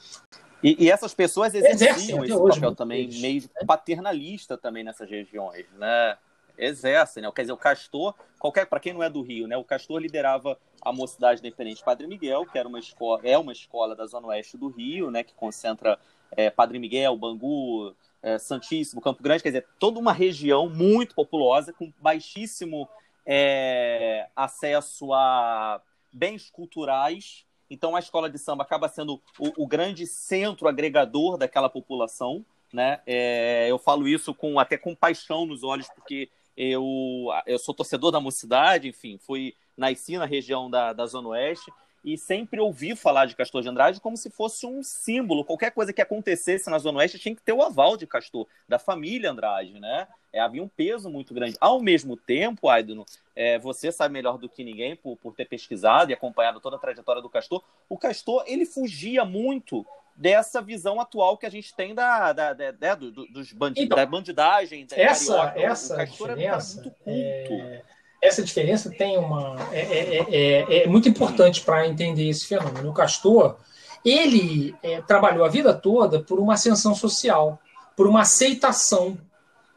[0.64, 3.66] E, e, essas pessoas exerciam esse hoje, papel também, meio né?
[3.66, 6.18] paternalista também nessas regiões, né?
[6.58, 7.32] Exercem, né?
[7.36, 9.56] Quer dizer, o Castor, qualquer para quem não é do Rio, né?
[9.56, 13.96] O Castor liderava a Mocidade Independente Padre Miguel, que era uma escola, é uma escola
[13.96, 15.24] da zona oeste do Rio, né?
[15.24, 16.00] Que concentra
[16.32, 21.72] é, Padre Miguel, Bangu, é, Santíssimo, Campo Grande, quer dizer, toda uma região muito populosa
[21.72, 22.90] com baixíssimo
[23.28, 30.08] é, acesso a bens culturais então a escola de samba acaba sendo o, o grande
[30.08, 32.46] centro agregador daquela população.
[32.72, 33.00] Né?
[33.06, 38.12] É, eu falo isso com até com paixão nos olhos, porque eu, eu sou torcedor
[38.12, 41.72] da mocidade, enfim, fui nasci na região da, da Zona Oeste
[42.08, 45.44] e sempre ouvi falar de Castor de Andrade como se fosse um símbolo.
[45.44, 48.80] Qualquer coisa que acontecesse na Zona Oeste tinha que ter o aval de Castor, da
[48.80, 50.08] família Andrade, né?
[50.32, 51.58] É, havia um peso muito grande.
[51.60, 56.10] Ao mesmo tempo, Aidno, é, você sabe melhor do que ninguém por, por ter pesquisado
[56.10, 57.62] e acompanhado toda a trajetória do Castor.
[57.90, 62.72] O Castor, ele fugia muito dessa visão atual que a gente tem da, da, da,
[62.72, 64.86] da do, dos então, da bandidagem.
[64.86, 65.60] Da essa, carioca.
[65.60, 67.54] essa o Castor diferença, muito culto.
[67.54, 72.90] É essa diferença tem uma é, é, é, é muito importante para entender esse fenômeno.
[72.90, 73.58] O Castor
[74.04, 77.60] ele é, trabalhou a vida toda por uma ascensão social,
[77.96, 79.18] por uma aceitação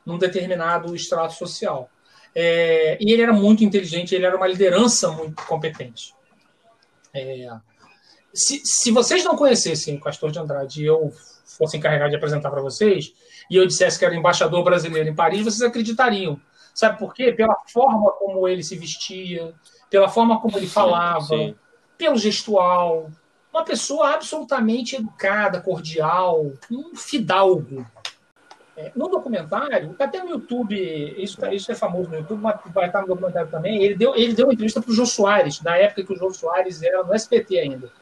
[0.05, 1.91] num determinado extrato social.
[2.35, 6.15] É, e ele era muito inteligente, ele era uma liderança muito competente.
[7.13, 7.49] É,
[8.33, 11.13] se, se vocês não conhecessem o Castor de Andrade e eu
[11.45, 13.13] fosse encarregado de apresentar para vocês,
[13.51, 16.41] e eu dissesse que era embaixador brasileiro em Paris, vocês acreditariam
[16.81, 17.31] Sabe por quê?
[17.31, 19.53] Pela forma como ele se vestia,
[19.91, 21.55] pela forma como ele falava, sim, sim.
[21.99, 23.11] pelo gestual.
[23.53, 27.85] Uma pessoa absolutamente educada, cordial, um fidalgo.
[28.75, 30.75] É, no documentário, até no YouTube,
[31.23, 34.33] isso, isso é famoso no YouTube, mas vai estar no documentário também, ele deu, ele
[34.33, 37.15] deu uma entrevista para o Jô Soares, na época que o Jô Soares era no
[37.15, 37.93] SPT ainda.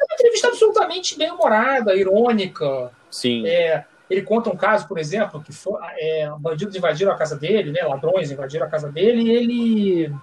[0.00, 2.90] É uma entrevista absolutamente bem-humorada, irônica.
[3.10, 3.46] Sim.
[3.46, 7.72] É, ele conta um caso, por exemplo, que foi, é, bandidos invadiram a casa dele,
[7.72, 10.14] né, ladrões invadiram a casa dele, e ele.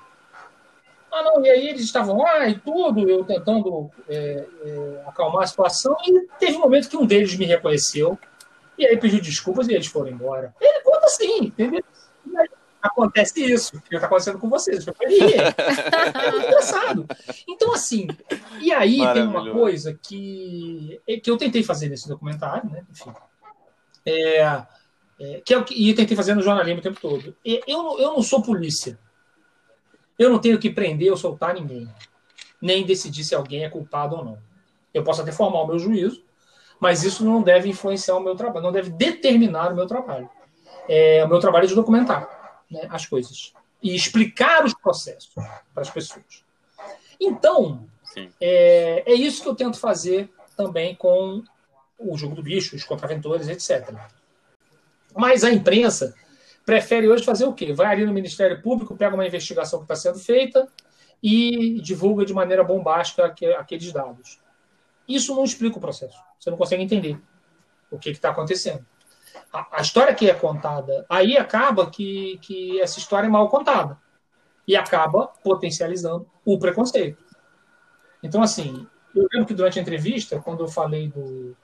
[1.12, 5.48] Ah, não, e aí eles estavam lá e tudo, eu tentando é, é, acalmar a
[5.48, 8.18] situação, e teve um momento que um deles me reconheceu,
[8.78, 10.56] e aí pediu desculpas e eles foram embora.
[10.60, 11.84] Ele conta assim, entendeu?
[12.84, 14.86] acontece isso, que está acontecendo com vocês.
[14.86, 17.08] Eu falei, é engraçado.
[17.48, 18.08] Então, assim,
[18.60, 22.84] e aí tem uma coisa que, que eu tentei fazer nesse documentário, né?
[22.92, 23.14] Enfim,
[24.06, 24.64] é,
[25.20, 27.36] é, que é o que e tentei fazer no jornalismo o tempo todo.
[27.46, 29.00] E eu, eu não sou polícia.
[30.18, 31.88] Eu não tenho que prender ou soltar ninguém.
[32.62, 34.38] Nem decidir se alguém é culpado ou não.
[34.94, 36.24] Eu posso até formar o meu juízo,
[36.80, 40.30] mas isso não deve influenciar o meu trabalho, não deve determinar o meu trabalho.
[40.88, 45.82] É, o meu trabalho é de documentar né, as coisas e explicar os processos para
[45.82, 46.44] as pessoas.
[47.20, 47.88] Então,
[48.40, 51.44] é, é isso que eu tento fazer também com
[51.98, 53.94] o jogo do bicho, os contraventores, etc.
[55.16, 56.14] Mas a imprensa
[56.66, 57.74] prefere hoje fazer o quê?
[57.74, 60.68] Vai ali no Ministério Público, pega uma investigação que está sendo feita
[61.22, 63.26] e divulga de maneira bombástica
[63.58, 64.40] aqueles dados.
[65.08, 66.18] Isso não explica o processo.
[66.40, 67.20] Você não consegue entender
[67.92, 68.86] o que está acontecendo.
[69.52, 73.98] A, a, história que é contada, aí acaba que, que essa história é mal contada.
[74.68, 77.22] E acaba potencializando o preconceito.
[78.22, 81.56] Então, assim, eu lembro que durante a entrevista, quando eu falei do,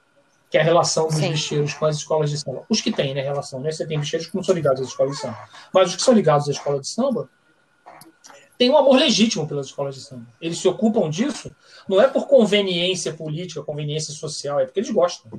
[0.50, 1.32] que é a relação dos Sim.
[1.32, 2.66] bicheiros com as escolas de samba.
[2.68, 3.72] Os que têm, né, relação, né?
[3.72, 5.38] Você tem bicheiros que não são ligados às escolas de samba.
[5.72, 7.30] Mas os que são ligados à escola de samba
[8.58, 10.26] têm um amor legítimo pelas escolas de samba.
[10.42, 11.52] Eles se ocupam disso
[11.88, 15.32] não é por conveniência política, conveniência social, é porque eles gostam.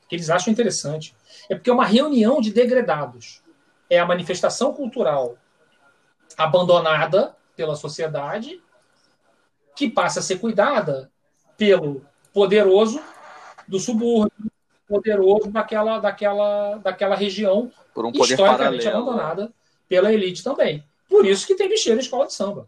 [0.00, 1.14] Porque eles acham interessante.
[1.48, 3.42] É porque é uma reunião de degredados.
[3.90, 5.36] É a manifestação cultural
[6.36, 8.62] abandonada pela sociedade
[9.74, 11.10] que passa a ser cuidada
[11.56, 13.00] pelo poderoso
[13.68, 14.32] do subúrbio
[14.88, 19.10] poderoso daquela, daquela, daquela região Por um poder historicamente paralelo.
[19.10, 19.52] abandonada
[19.88, 20.82] pela elite também.
[21.08, 22.66] Por isso que tem bicheiro em escola de samba.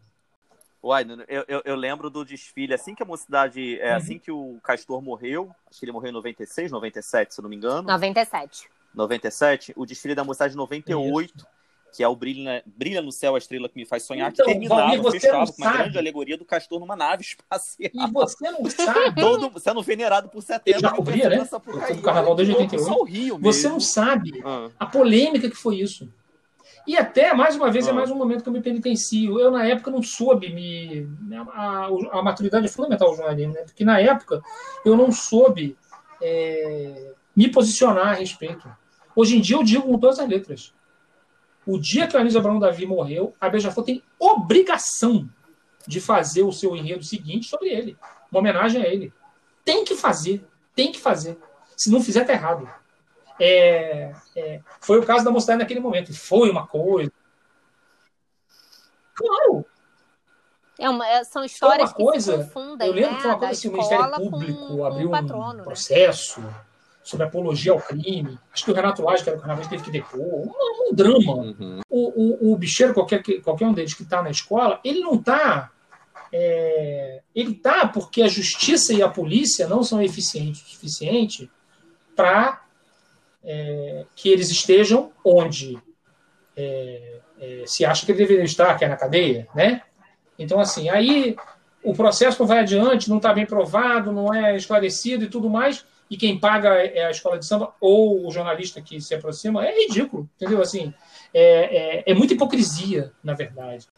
[0.82, 3.96] Uai, eu, eu, eu, lembro do desfile, assim que a mocidade, é, uhum.
[3.96, 7.50] assim que o Castor morreu, acho que ele morreu em 96, 97, se eu não
[7.50, 7.82] me engano.
[7.82, 8.68] 97.
[8.94, 11.34] 97, o desfile da mocidade de 98.
[11.36, 11.46] Isso
[11.94, 14.53] que é o Brilha, Brilha no Céu, a Estrela que me faz sonhar, então, que
[14.53, 17.90] terminava, Valmir, fechava com uma grande alegoria do castor numa nave espacial.
[17.92, 19.20] E você não sabe.
[19.20, 20.81] Todo, sendo venerado por setembro.
[20.81, 21.48] Já cobria, né?
[21.50, 23.05] O Carnaval de 88.
[23.05, 24.68] Rio você não sabe ah.
[24.79, 26.09] a polêmica que foi isso.
[26.87, 27.92] E até, mais uma vez, é ah.
[27.92, 29.38] é mais um momento que eu me penitencio.
[29.38, 31.07] Eu, na época, não soube me.
[31.53, 33.62] A, a maturidade é fundamental do jornalismo, né?
[33.62, 34.40] Porque, na época,
[34.85, 35.76] eu não soube
[36.22, 38.68] é, me posicionar a respeito.
[39.14, 40.72] Hoje em dia, eu digo com todas as letras.
[41.70, 45.30] O dia que a Anísio Abraão Davi morreu, a Beija-Flor tem obrigação
[45.87, 47.96] de fazer o seu enredo seguinte sobre ele.
[48.28, 49.12] Uma homenagem a ele.
[49.64, 50.44] Tem que fazer.
[50.74, 51.38] Tem que fazer.
[51.76, 52.68] Se não fizer, tá errado.
[53.38, 56.12] É, é, foi o caso da mocidade naquele momento.
[56.12, 57.12] Foi uma coisa.
[59.14, 59.64] Claro.
[60.76, 62.88] É uma, é, são histórias uma coisa, que se confundem.
[62.88, 63.20] Eu lembro né?
[63.20, 65.62] que uma coisa assim, o Ministério Público abriu um, patrono, né?
[65.62, 66.40] processo.
[66.40, 66.54] Né?
[67.10, 68.38] Sobre apologia ao crime.
[68.52, 70.20] Acho que o Renato Lage, que era o carnavalista, teve que depor.
[70.20, 71.34] Um, um drama.
[71.34, 71.80] Uhum.
[71.90, 75.72] O, o, o, bicheiro, qualquer, qualquer um deles que está na escola, ele não está.
[76.32, 81.50] É, ele está porque a justiça e a polícia não são eficientes o suficiente
[82.14, 82.62] para
[83.42, 85.76] é, que eles estejam onde
[86.56, 89.82] é, é, se acha que ele deveria estar, que é na cadeia, né?
[90.38, 91.36] Então, assim, aí
[91.82, 95.84] o processo não vai adiante, não está bem provado, não é esclarecido e tudo mais,
[96.10, 99.86] e quem paga é a escola de samba ou o jornalista que se aproxima, é
[99.86, 100.60] ridículo, entendeu?
[100.60, 100.92] Assim,
[101.32, 103.88] é, é, é muita hipocrisia, na verdade.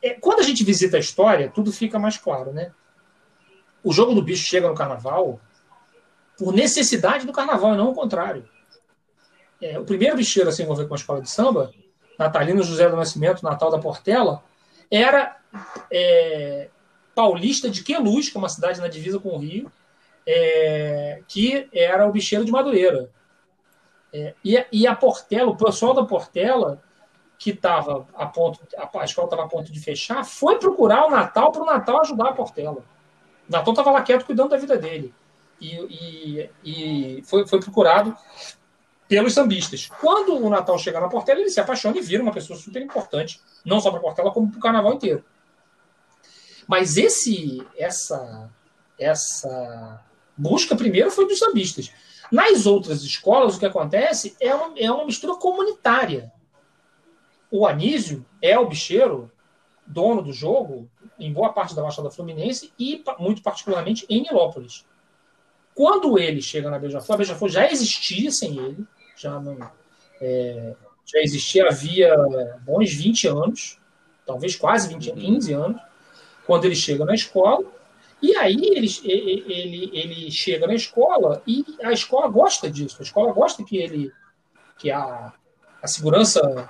[0.00, 2.70] É, quando a gente visita a história, tudo fica mais claro, né?
[3.82, 5.40] O jogo do bicho chega no carnaval
[6.38, 8.48] por necessidade do carnaval, e não o contrário.
[9.60, 11.72] É, o primeiro bicheiro a se envolver com a escola de samba,
[12.16, 14.44] Natalino José do Nascimento, Natal da Portela,
[14.88, 15.36] era
[15.90, 16.68] é,
[17.16, 19.72] paulista de Queluz, que é uma cidade na divisa com o Rio,
[20.30, 23.10] é, que era o bicheiro de Madureira.
[24.12, 26.82] É, e, e, a Portela, o pessoal da Portela,
[27.38, 31.10] que estava a ponto, a, a escola estava a ponto de fechar, foi procurar o
[31.10, 32.84] Natal para o Natal ajudar a Portela.
[33.48, 35.14] O Natal estava lá quieto cuidando da vida dele.
[35.58, 38.14] E, e, e foi, foi, procurado
[39.08, 39.88] pelos sambistas.
[39.98, 43.40] Quando o Natal chega na Portela, ele se apaixona e vira uma pessoa super importante,
[43.64, 45.24] não só para a Portela, como para o carnaval inteiro.
[46.66, 48.50] Mas esse, essa,
[48.98, 50.04] essa
[50.38, 51.92] busca primeiro foi dos sambistas.
[52.30, 56.32] Nas outras escolas, o que acontece é uma, é uma mistura comunitária.
[57.50, 59.30] O Anísio é o bicheiro,
[59.86, 64.84] dono do jogo, em boa parte da Baixada Fluminense e, muito particularmente, em Nilópolis.
[65.74, 68.84] Quando ele chega na Beija-Flor, a Beija-Flor já existia sem ele,
[69.16, 69.58] já não,
[70.20, 70.74] é,
[71.06, 72.14] já existia havia
[72.62, 73.78] bons 20 anos,
[74.26, 75.80] talvez quase 20, 15 anos,
[76.46, 77.64] quando ele chega na escola,
[78.20, 82.96] e aí ele, ele, ele chega na escola e a escola gosta disso.
[83.00, 84.12] A escola gosta que ele
[84.76, 85.32] que a,
[85.82, 86.68] a segurança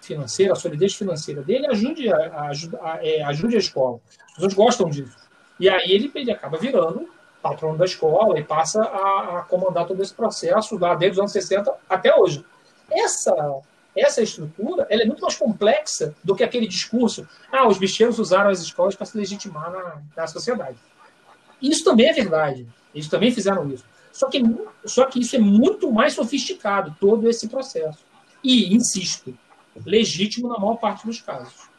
[0.00, 4.00] financeira, a solidez financeira dele ajude a, a, a, é, ajude a escola.
[4.28, 5.16] As pessoas gostam disso.
[5.58, 7.08] E aí ele, ele acaba virando
[7.42, 11.32] patrono da escola e passa a, a comandar todo esse processo lá desde os anos
[11.32, 12.44] 60 até hoje.
[12.90, 13.34] Essa
[13.96, 18.50] essa estrutura ela é muito mais complexa do que aquele discurso ah, os bicheiros usaram
[18.50, 20.78] as escolas para se legitimar na, na sociedade.
[21.60, 22.66] Isso também é verdade.
[22.94, 23.84] Eles também fizeram isso.
[24.12, 24.42] Só que,
[24.84, 27.98] só que isso é muito mais sofisticado, todo esse processo.
[28.42, 29.36] E, insisto,
[29.84, 31.70] legítimo na maior parte dos casos.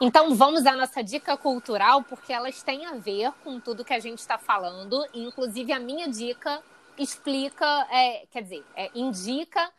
[0.00, 4.00] Então vamos à nossa dica cultural, porque elas têm a ver com tudo que a
[4.00, 5.06] gente está falando.
[5.14, 6.60] Inclusive, a minha dica
[6.98, 9.70] explica, é, quer dizer, é, indica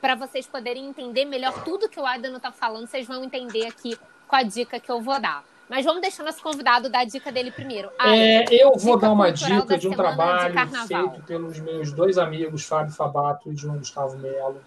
[0.00, 3.96] para vocês poderem entender melhor tudo que o Aidano está falando, vocês vão entender aqui
[4.26, 5.44] com a dica que eu vou dar.
[5.68, 7.90] Mas vamos deixar nosso convidado dar a dica dele primeiro.
[8.00, 12.64] é, eu vou dar uma dica de um trabalho de feito pelos meus dois amigos,
[12.64, 14.60] Fábio Fabato e João Gustavo Melo.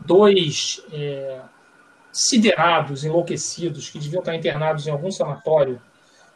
[0.00, 1.40] Dois é,
[2.10, 5.80] siderados, enlouquecidos, que deviam estar internados em algum sanatório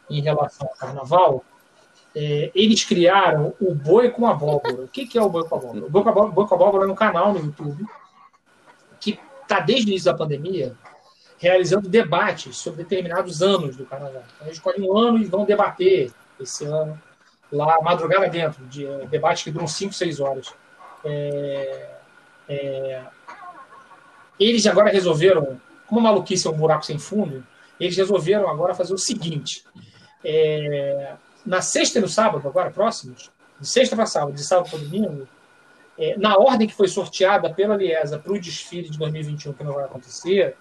[0.09, 1.43] em relação ao carnaval.
[2.15, 4.83] É, eles criaram o Boi com Abóbora.
[4.83, 5.85] O que, que é o Boi com Abóbora?
[5.85, 7.85] O Boi com Abóbora, Boi com Abóbora é um canal no YouTube
[8.99, 10.75] que está desde o início da pandemia
[11.41, 14.23] realizando debates sobre determinados anos do carnaval.
[14.35, 17.01] Então, eles escolhem um ano e vão debater esse ano,
[17.51, 20.53] lá, madrugada dentro, de é, debates que duram 5, 6 horas.
[21.03, 21.89] É,
[22.47, 23.01] é,
[24.39, 27.43] eles agora resolveram, como maluquice é um buraco sem fundo,
[27.79, 29.65] eles resolveram agora fazer o seguinte:
[30.23, 34.77] é, na sexta e no sábado, agora próximos, de sexta para sábado, de sábado para
[34.77, 35.27] domingo,
[35.97, 39.73] é, na ordem que foi sorteada pela Liesa para o desfile de 2021, que não
[39.73, 40.55] vai acontecer,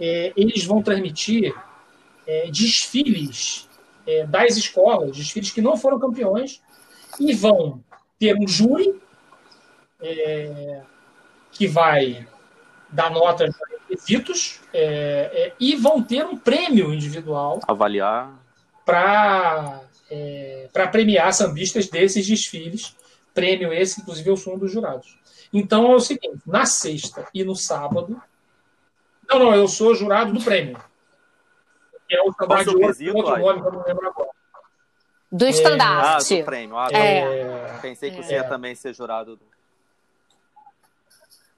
[0.00, 1.54] é, eles vão transmitir
[2.26, 3.68] é, desfiles
[4.06, 6.62] é, das escolas, desfiles que não foram campeões,
[7.18, 7.82] e vão
[8.18, 9.00] ter um júri
[10.00, 10.82] é,
[11.52, 12.26] que vai
[12.90, 13.54] dar notas
[13.88, 14.80] requisitos é,
[15.32, 18.32] é, e vão ter um prêmio individual avaliar.
[18.84, 19.82] para
[20.72, 22.96] para premiar sambistas desses desfiles.
[23.34, 25.18] Prêmio esse inclusive eu sou um dos jurados.
[25.52, 28.18] Então é o seguinte na sexta e no sábado
[29.28, 30.78] não, não, eu sou jurado do prêmio.
[32.08, 34.30] Que é o Sambá de outro nome que eu não lembro agora.
[35.30, 35.50] Do é...
[35.50, 36.34] estandarte.
[36.34, 36.76] Ah, do prêmio.
[36.76, 37.78] Ah, é...
[37.82, 39.42] Pensei que você ia também ser jurado do...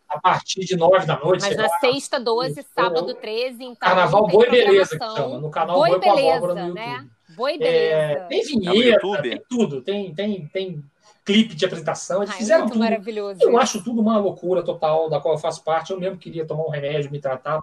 [0.08, 1.42] A partir de nove da noite.
[1.42, 3.76] Mas na lá, sexta, 12, sábado, 13, então.
[3.76, 5.38] Carnaval Boi Beleza, que chama.
[5.38, 7.08] No canal Boi, Boi Beleza, com a no né?
[7.36, 7.94] Boi Beleza.
[7.94, 9.82] É, tem vinheta, é tem tudo.
[9.82, 10.84] Tem, tem, tem
[11.32, 12.22] clipe de apresentação.
[12.22, 12.78] Eles Ai, fizeram tudo.
[12.78, 13.40] Maravilhoso.
[13.42, 15.92] Eu acho tudo uma loucura total, da qual eu faço parte.
[15.92, 17.60] Eu mesmo queria tomar um remédio, me tratar.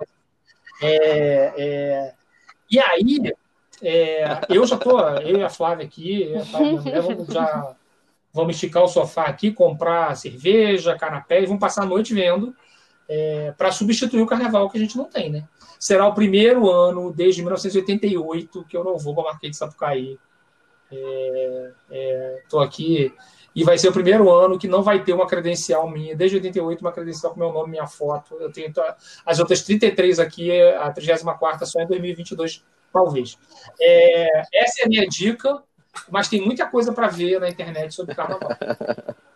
[0.82, 2.14] É, é...
[2.70, 3.34] E aí,
[3.82, 4.40] é...
[4.50, 7.76] eu já tô, eu e a Flávia aqui, a vamos já
[8.34, 12.56] vamos esticar o sofá aqui, comprar cerveja, canapé e vamos passar a noite vendo
[13.10, 15.48] é, para substituir o carnaval que a gente não tem, né?
[15.80, 20.20] Será o primeiro ano desde 1988 que eu não vou para Marquês de Sapucaí.
[22.44, 23.14] Estou é, aqui
[23.56, 26.82] e vai ser o primeiro ano que não vai ter uma credencial minha, desde 88,
[26.82, 28.36] uma credencial com meu nome, minha foto.
[28.40, 28.72] Eu tenho
[29.26, 33.38] as outras 33 aqui, a 34 só em 2022, talvez.
[33.80, 35.64] É, essa é a minha dica,
[36.10, 38.50] mas tem muita coisa para ver na internet sobre carnaval.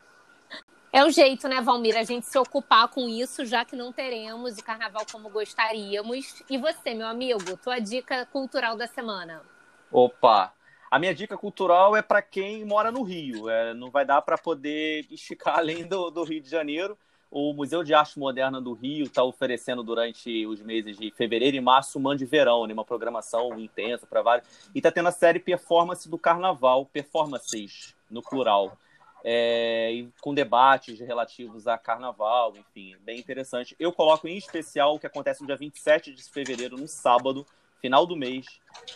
[0.93, 4.57] É o jeito, né, Valmir, a gente se ocupar com isso, já que não teremos
[4.57, 6.43] o carnaval como gostaríamos.
[6.49, 9.41] E você, meu amigo, tua dica cultural da semana?
[9.89, 10.51] Opa!
[10.91, 13.49] A minha dica cultural é para quem mora no Rio.
[13.49, 16.97] É, não vai dar para poder esticar além do, do, Rio de Janeiro.
[17.31, 21.61] O Museu de Arte Moderna do Rio está oferecendo durante os meses de fevereiro e
[21.61, 24.69] março uma de verão, né, uma programação intensa para vários.
[24.75, 28.77] E está tendo a série Performance do Carnaval, Performances, no plural.
[29.23, 33.77] É, com debates relativos a carnaval, enfim, bem interessante.
[33.79, 37.45] Eu coloco em especial o que acontece no dia 27 de fevereiro, no sábado,
[37.81, 38.45] final do mês,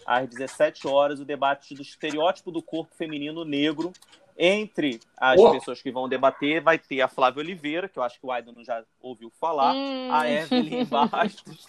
[0.05, 3.91] às 17 horas, o debate do estereótipo do corpo feminino negro.
[4.37, 5.51] Entre as oh.
[5.51, 8.53] pessoas que vão debater, vai ter a Flávia Oliveira, que eu acho que o Aidan
[8.65, 10.11] já ouviu falar, hum.
[10.11, 11.65] a Evelyn Bastos,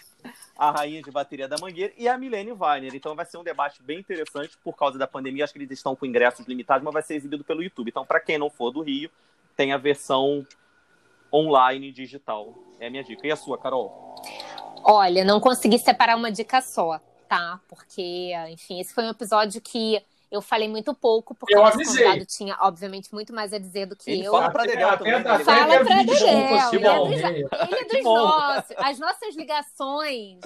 [0.57, 2.93] a rainha de bateria da Mangueira, e a Milene Weiner.
[2.93, 5.45] Então vai ser um debate bem interessante por causa da pandemia.
[5.45, 7.87] Acho que eles estão com ingressos limitados, mas vai ser exibido pelo YouTube.
[7.87, 9.09] Então, para quem não for do Rio,
[9.55, 10.45] tem a versão
[11.31, 12.53] online digital.
[12.81, 13.25] É a minha dica.
[13.25, 14.15] E a sua, Carol?
[14.89, 17.59] Olha, não consegui separar uma dica só tá?
[17.67, 22.25] Porque, enfim, esse foi um episódio que eu falei muito pouco, porque eu o convidado
[22.25, 24.31] tinha, obviamente, muito mais a dizer do que ele eu.
[24.31, 24.89] Fala pra Dedel.
[24.89, 27.07] Fala pra Dedel.
[27.07, 28.75] Ele é dos nossos.
[28.77, 30.39] As nossas ligações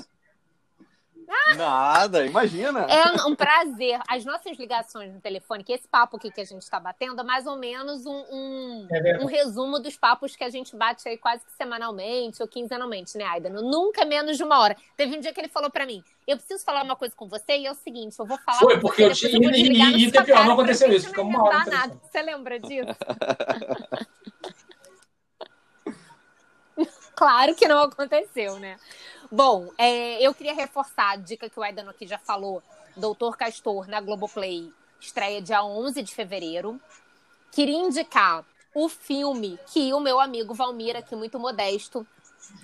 [1.55, 2.81] Nada, imagina.
[2.81, 3.99] É um prazer.
[4.07, 7.23] As nossas ligações no telefone, que esse papo aqui que a gente está batendo, é
[7.23, 11.17] mais ou menos um, um, é um, resumo dos papos que a gente bate aí
[11.17, 13.49] quase que semanalmente ou quinzenalmente, né, Aida?
[13.49, 14.75] Nunca menos de uma hora.
[14.95, 17.57] Teve um dia que ele falou para mim: eu preciso falar uma coisa com você
[17.57, 18.59] e é o seguinte, eu vou falar.
[18.59, 19.51] Foi, porque eu tinha.
[19.51, 21.09] E, e, e pior, não aconteceu isso.
[21.09, 21.65] Ficou uma hora.
[21.65, 21.99] Nada.
[22.03, 22.87] Você lembra disso?
[27.15, 28.77] claro que não aconteceu, né?
[29.31, 32.61] Bom, é, eu queria reforçar a dica que o Aidano aqui já falou,
[32.97, 36.77] Doutor Castor na Globoplay, estreia dia 11 de fevereiro.
[37.49, 38.43] Queria indicar
[38.75, 42.05] o filme que o meu amigo Valmir, aqui muito modesto,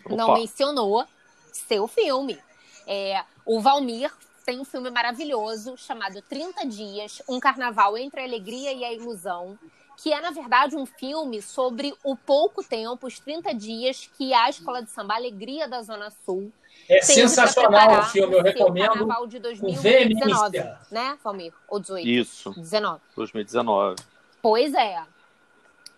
[0.06, 0.16] Opa.
[0.16, 1.06] não mencionou,
[1.54, 2.38] seu filme.
[2.86, 4.12] É, o Valmir
[4.46, 9.58] tem um filme maravilhoso chamado 30 Dias, um carnaval entre a alegria e a ilusão,
[9.98, 14.48] que é, na verdade, um filme sobre o pouco tempo, os 30 dias que a
[14.48, 16.54] Escola de Samba Alegria da Zona Sul
[16.88, 18.88] É sensacional o filme, eu recomendo.
[18.90, 20.60] Carnaval de 2019,
[20.92, 21.52] né, Valmir?
[21.68, 22.08] Ou 18?
[22.08, 22.52] Isso.
[22.52, 23.02] 19.
[23.16, 23.96] 2019.
[24.40, 25.04] Pois é.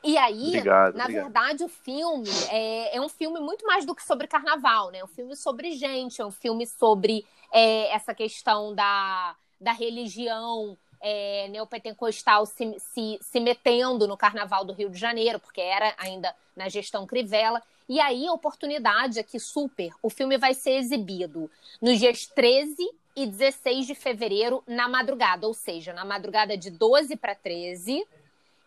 [0.02, 1.24] E aí, obrigado, na obrigado.
[1.26, 5.00] verdade, o filme é, é, um filme muito mais do que sobre carnaval, né?
[5.00, 10.78] É um filme sobre gente, é um filme sobre é, essa questão da, da religião
[11.02, 16.36] é, neopentecostal se, se, se metendo no carnaval do Rio de Janeiro, porque era ainda
[16.56, 17.62] na gestão Crivella.
[17.88, 21.50] E aí, a oportunidade aqui super, o filme vai ser exibido
[21.82, 22.76] nos dias 13
[23.16, 28.06] e 16 de fevereiro na madrugada, ou seja, na madrugada de 12 para 13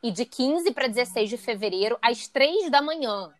[0.02, 3.32] e de 15 para 16 de fevereiro, às 3 da manhã.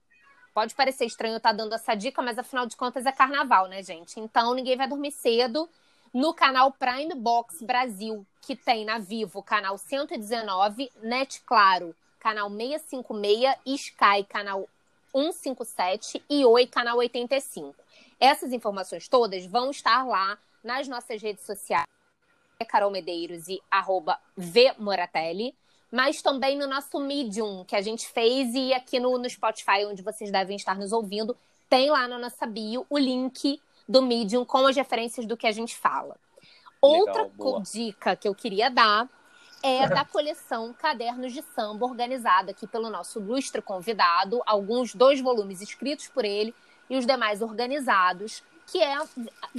[0.54, 3.82] Pode parecer estranho eu estar dando essa dica, mas afinal de contas é carnaval, né,
[3.82, 4.20] gente?
[4.20, 5.68] Então ninguém vai dormir cedo
[6.12, 13.56] no canal Prime Box Brasil, que tem na Vivo canal 119, Net Claro canal 656,
[13.66, 14.68] Sky canal
[15.10, 17.74] 157 e Oi canal 85.
[18.20, 21.86] Essas informações todas vão estar lá nas nossas redes sociais,
[22.68, 25.54] Carol Medeiros e arroba Vmoratelli
[25.92, 30.00] mas também no nosso Medium, que a gente fez, e aqui no, no Spotify, onde
[30.00, 31.36] vocês devem estar nos ouvindo,
[31.68, 35.52] tem lá na nossa bio o link do Medium com as referências do que a
[35.52, 36.16] gente fala.
[36.80, 37.62] Outra boa.
[37.62, 39.08] dica que eu queria dar
[39.62, 45.60] é da coleção Cadernos de Samba, organizada aqui pelo nosso ilustre convidado, alguns dois volumes
[45.60, 46.52] escritos por ele
[46.90, 48.42] e os demais organizados
[48.72, 48.96] que é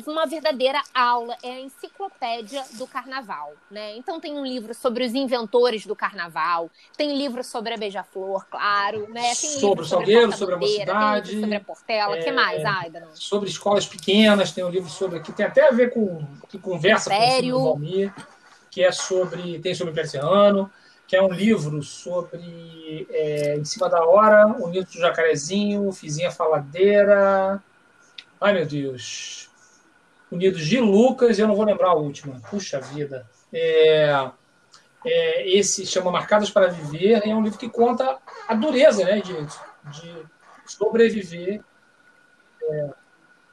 [0.07, 3.95] uma verdadeira aula, é a enciclopédia do carnaval, né?
[3.95, 9.07] Então tem um livro sobre os inventores do carnaval, tem livro sobre a beija-flor, claro,
[9.14, 9.36] né?
[9.36, 12.66] Tem sobre o Salgueiro, sobre a mocidade, tem sobre a Portela, o é, que mais,
[12.66, 13.07] Aida?
[13.14, 17.11] Sobre escolas pequenas, tem um livro sobre que tem até a ver com que conversa
[17.11, 17.53] Sério?
[17.53, 18.11] com o Valmir,
[18.72, 20.72] que é sobre tem sobre o Persiano,
[21.05, 26.32] que é um livro sobre é, em cima da hora, o Nito do Jacarezinho, Fizinha
[26.32, 27.61] Faladeira,
[28.44, 29.50] Ai, meu Deus.
[30.30, 32.41] Unidos de Lucas, eu não vou lembrar a última.
[32.50, 33.26] Puxa vida.
[33.54, 34.30] É,
[35.06, 39.34] é, esse chama Marcadas para Viver, é um livro que conta a dureza né, de,
[39.91, 40.26] de
[40.66, 41.62] sobreviver.
[42.64, 42.89] É,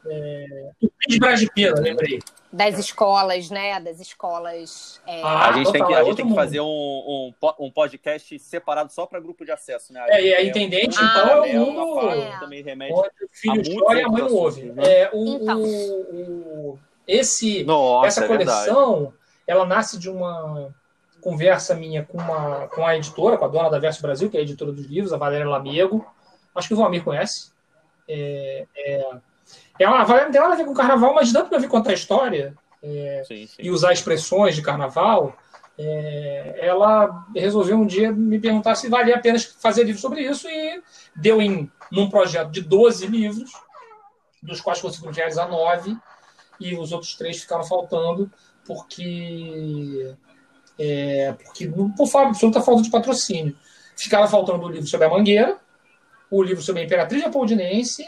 [0.07, 0.71] é,
[1.09, 2.21] de Brasipina, lembrei
[2.53, 3.79] das escolas, né?
[3.81, 5.01] Das escolas.
[5.07, 5.23] É...
[5.23, 8.93] Ah, a gente tem que, a gente tem que fazer um, um, um podcast separado
[8.93, 10.05] só para grupo de acesso, né?
[10.09, 12.11] É, e a intendente, é, então, é o mundo.
[12.11, 12.39] É.
[12.41, 14.63] Também remete o filho chora e a mãe não ouve.
[14.65, 14.83] Né?
[14.85, 15.63] É, o, então.
[15.63, 19.15] o, o, esse, Nossa, essa é coleção,
[19.47, 20.75] ela nasce de uma
[21.21, 24.41] conversa minha com, uma, com a editora, com a dona da Verso Brasil, que é
[24.41, 26.05] a editora dos livros, a Valéria Lamego.
[26.55, 27.53] Acho que o Valmir conhece.
[28.09, 29.11] É, é,
[29.83, 31.95] ela vai, não tem nada a ver com carnaval, mas dando para vir contar a
[31.95, 33.57] história é, sim, sim.
[33.59, 35.35] e usar expressões de carnaval,
[35.79, 40.47] é, ela resolveu um dia me perguntar se valia a pena fazer livro sobre isso
[40.49, 40.83] e
[41.17, 43.51] deu em num projeto de 12 livros,
[44.43, 45.97] dos quais conseguimos realizar nove,
[46.61, 48.31] e os outros três ficaram faltando
[48.67, 50.15] porque
[50.79, 53.57] é, porque por absoluta falta de patrocínio.
[53.97, 55.59] Ficaram faltando o livro sobre a Mangueira,
[56.31, 58.07] o livro sobre a Imperatriz Leopoldinense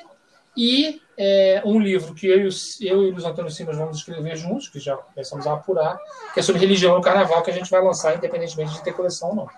[0.57, 2.48] e é, um livro que eu, eu
[2.80, 5.98] e o Luiz Antônio Simas vamos escrever juntos, que já começamos a apurar,
[6.34, 9.30] que é sobre religião no carnaval, que a gente vai lançar independentemente de ter coleção
[9.30, 9.48] ou não.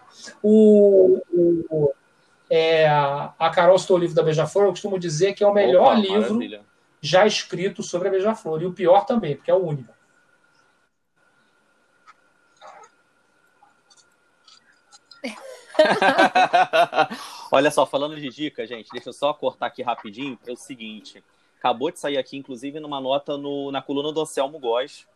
[0.42, 1.94] O, o
[2.50, 5.92] é, a Carol citou o livro da Beija-Flor, eu costumo dizer que é o melhor
[5.92, 6.60] Opa, livro maravilha.
[7.00, 9.92] já escrito sobre a Beija-Flor, e o pior também, porque é o único.
[17.54, 20.38] Olha só, falando de dica, gente, deixa eu só cortar aqui rapidinho.
[20.46, 21.22] É o seguinte:
[21.58, 25.06] acabou de sair aqui, inclusive, numa nota no, na coluna do Anselmo Góes,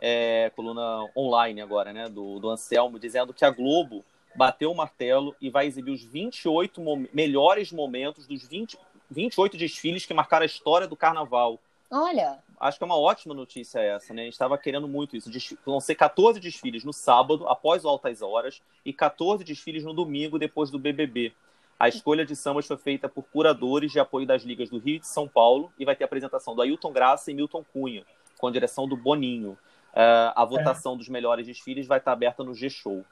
[0.00, 4.04] é, coluna online agora, né, do, do Anselmo, dizendo que a Globo
[4.34, 8.78] bateu o martelo e vai exibir os 28 mom melhores momentos dos 20,
[9.10, 11.60] 28 desfiles que marcaram a história do carnaval.
[11.90, 12.38] Olha.
[12.58, 14.22] Acho que é uma ótima notícia essa, né?
[14.22, 15.30] A gente estava querendo muito isso.
[15.64, 20.38] Vão ser 14 desfiles no sábado, após o Altas Horas, e 14 desfiles no domingo,
[20.38, 21.32] depois do BBB.
[21.78, 25.00] A escolha de sambas foi feita por curadores de apoio das ligas do Rio e
[25.00, 28.04] de São Paulo e vai ter a apresentação do Ailton Graça e Milton Cunha,
[28.38, 29.58] com a direção do Boninho.
[29.92, 30.96] Uh, a votação é.
[30.96, 33.04] dos melhores desfiles vai estar aberta no G-Show.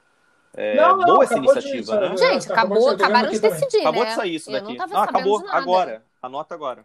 [0.55, 2.17] É, não, não, boa essa iniciativa, né?
[2.17, 3.83] Gente, acabou, acabaram de decidir, né?
[3.83, 4.77] Acabou de sair isso daqui.
[4.77, 6.05] não, não acabou agora.
[6.21, 6.85] Anota agora.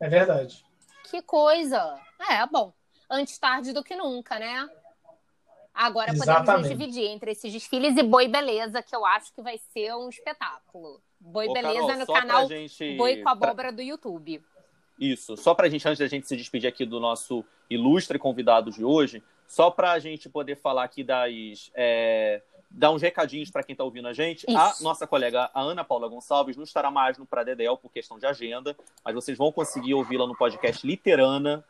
[0.00, 0.64] É verdade.
[1.10, 1.98] Que coisa.
[2.30, 2.72] É, bom.
[3.10, 4.68] Antes tarde do que nunca, né?
[5.78, 6.44] Agora Exatamente.
[6.44, 9.94] podemos nos dividir entre esses desfiles e Boi Beleza, que eu acho que vai ser
[9.94, 11.00] um espetáculo.
[11.20, 12.96] Boi Ô, Beleza Carol, no canal gente...
[12.96, 14.42] Boi com Abóbora do YouTube.
[14.98, 15.36] Isso.
[15.36, 18.84] Só para a gente, antes da gente se despedir aqui do nosso ilustre convidado de
[18.84, 23.72] hoje, só para a gente poder falar aqui das, é, dar uns recadinhos para quem
[23.72, 24.46] está ouvindo a gente.
[24.48, 24.58] Isso.
[24.58, 28.26] A nossa colega a Ana Paula Gonçalves não estará mais no Pradedel por questão de
[28.26, 31.64] agenda, mas vocês vão conseguir ouvi-la no podcast Literana,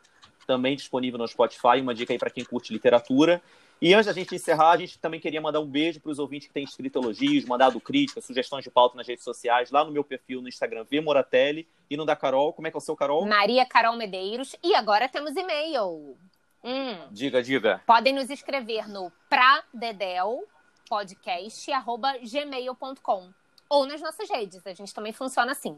[0.47, 1.79] também disponível no Spotify.
[1.79, 3.39] Uma dica aí para quem curte literatura.
[3.81, 6.47] E antes da gente encerrar, a gente também queria mandar um beijo para os ouvintes
[6.47, 10.03] que têm escrito elogios, mandado críticas, sugestões de pauta nas redes sociais, lá no meu
[10.03, 12.51] perfil no Instagram, V Moratelli, e no da Carol.
[12.51, 13.25] Como é que é o seu, Carol?
[13.25, 14.55] Maria Carol Medeiros.
[14.61, 16.17] E agora temos e-mail.
[16.63, 16.97] Hum.
[17.09, 17.81] Diga, diga.
[17.85, 20.43] Podem nos escrever no pradedel
[20.89, 23.29] podcast@gmail.com
[23.69, 24.61] ou nas nossas redes.
[24.65, 25.77] A gente também funciona assim.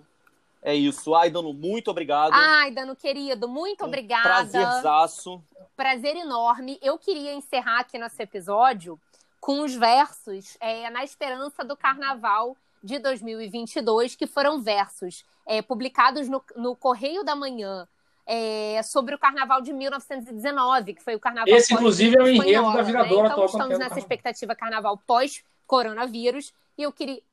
[0.64, 1.14] É isso.
[1.16, 2.34] Ai, Dano, muito obrigado.
[2.34, 4.24] Ai, Dano, querido, muito um obrigada.
[4.24, 5.44] Prazerzaço.
[5.82, 6.78] Prazer enorme.
[6.80, 9.02] Eu queria encerrar aqui nosso episódio
[9.40, 16.30] com os versos é, na esperança do carnaval de 2022, que foram versos é, publicados
[16.30, 17.88] no, no Correio da Manhã
[18.28, 22.74] é, sobre o carnaval de 1919, que foi o carnaval Esse, inclusive, é o enredo
[22.74, 23.34] da viradora né?
[23.34, 26.54] Então, estamos nessa expectativa carnaval pós-coronavírus.
[26.78, 27.24] E eu queria.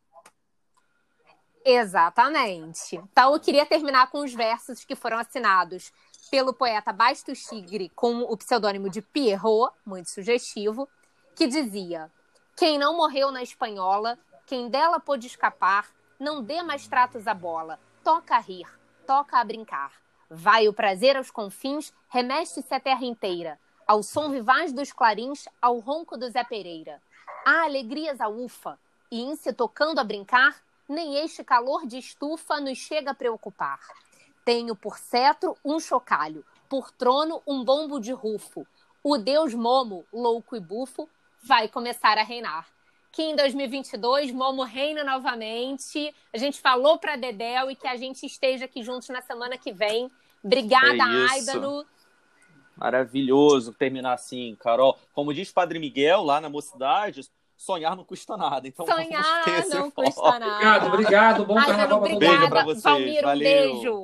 [1.66, 2.96] Exatamente.
[2.96, 5.92] Então, eu queria terminar com os versos que foram assinados
[6.30, 10.88] pelo poeta Bastos Tigre com o pseudônimo de Pierrot, muito sugestivo,
[11.34, 12.10] que dizia:
[12.56, 17.78] Quem não morreu na espanhola, quem dela pôde escapar, não dê mais tratos à bola,
[18.02, 18.66] toca a rir,
[19.06, 19.92] toca a brincar.
[20.30, 25.78] Vai o prazer aos confins, remeste-se a terra inteira, ao som vivaz dos clarins, ao
[25.78, 27.00] ronco do Zé Pereira.
[27.46, 28.78] Há alegrias a ufa,
[29.10, 33.80] e em se tocando a brincar, nem este calor de estufa nos chega a preocupar.
[34.48, 38.66] Tenho por cetro um chocalho, por trono um bombo de rufo.
[39.04, 41.06] O deus Momo, louco e bufo,
[41.42, 42.66] vai começar a reinar
[43.12, 46.14] que em 2022 Momo reina novamente.
[46.32, 49.70] A gente falou para Dedel e que a gente esteja aqui juntos na semana que
[49.70, 50.10] vem.
[50.42, 51.84] Obrigada, é Aidano.
[52.74, 54.98] Maravilhoso terminar assim, Carol.
[55.12, 57.20] Como diz Padre Miguel lá na mocidade,
[57.54, 58.66] sonhar não custa nada.
[58.66, 60.46] Então sonhar não custa nada.
[60.46, 61.44] Obrigado, obrigado.
[61.44, 62.00] Bom carnaval.
[62.00, 62.82] Beijo para vocês.
[62.82, 63.44] Valmir, um Valeu.
[63.44, 63.96] beijo.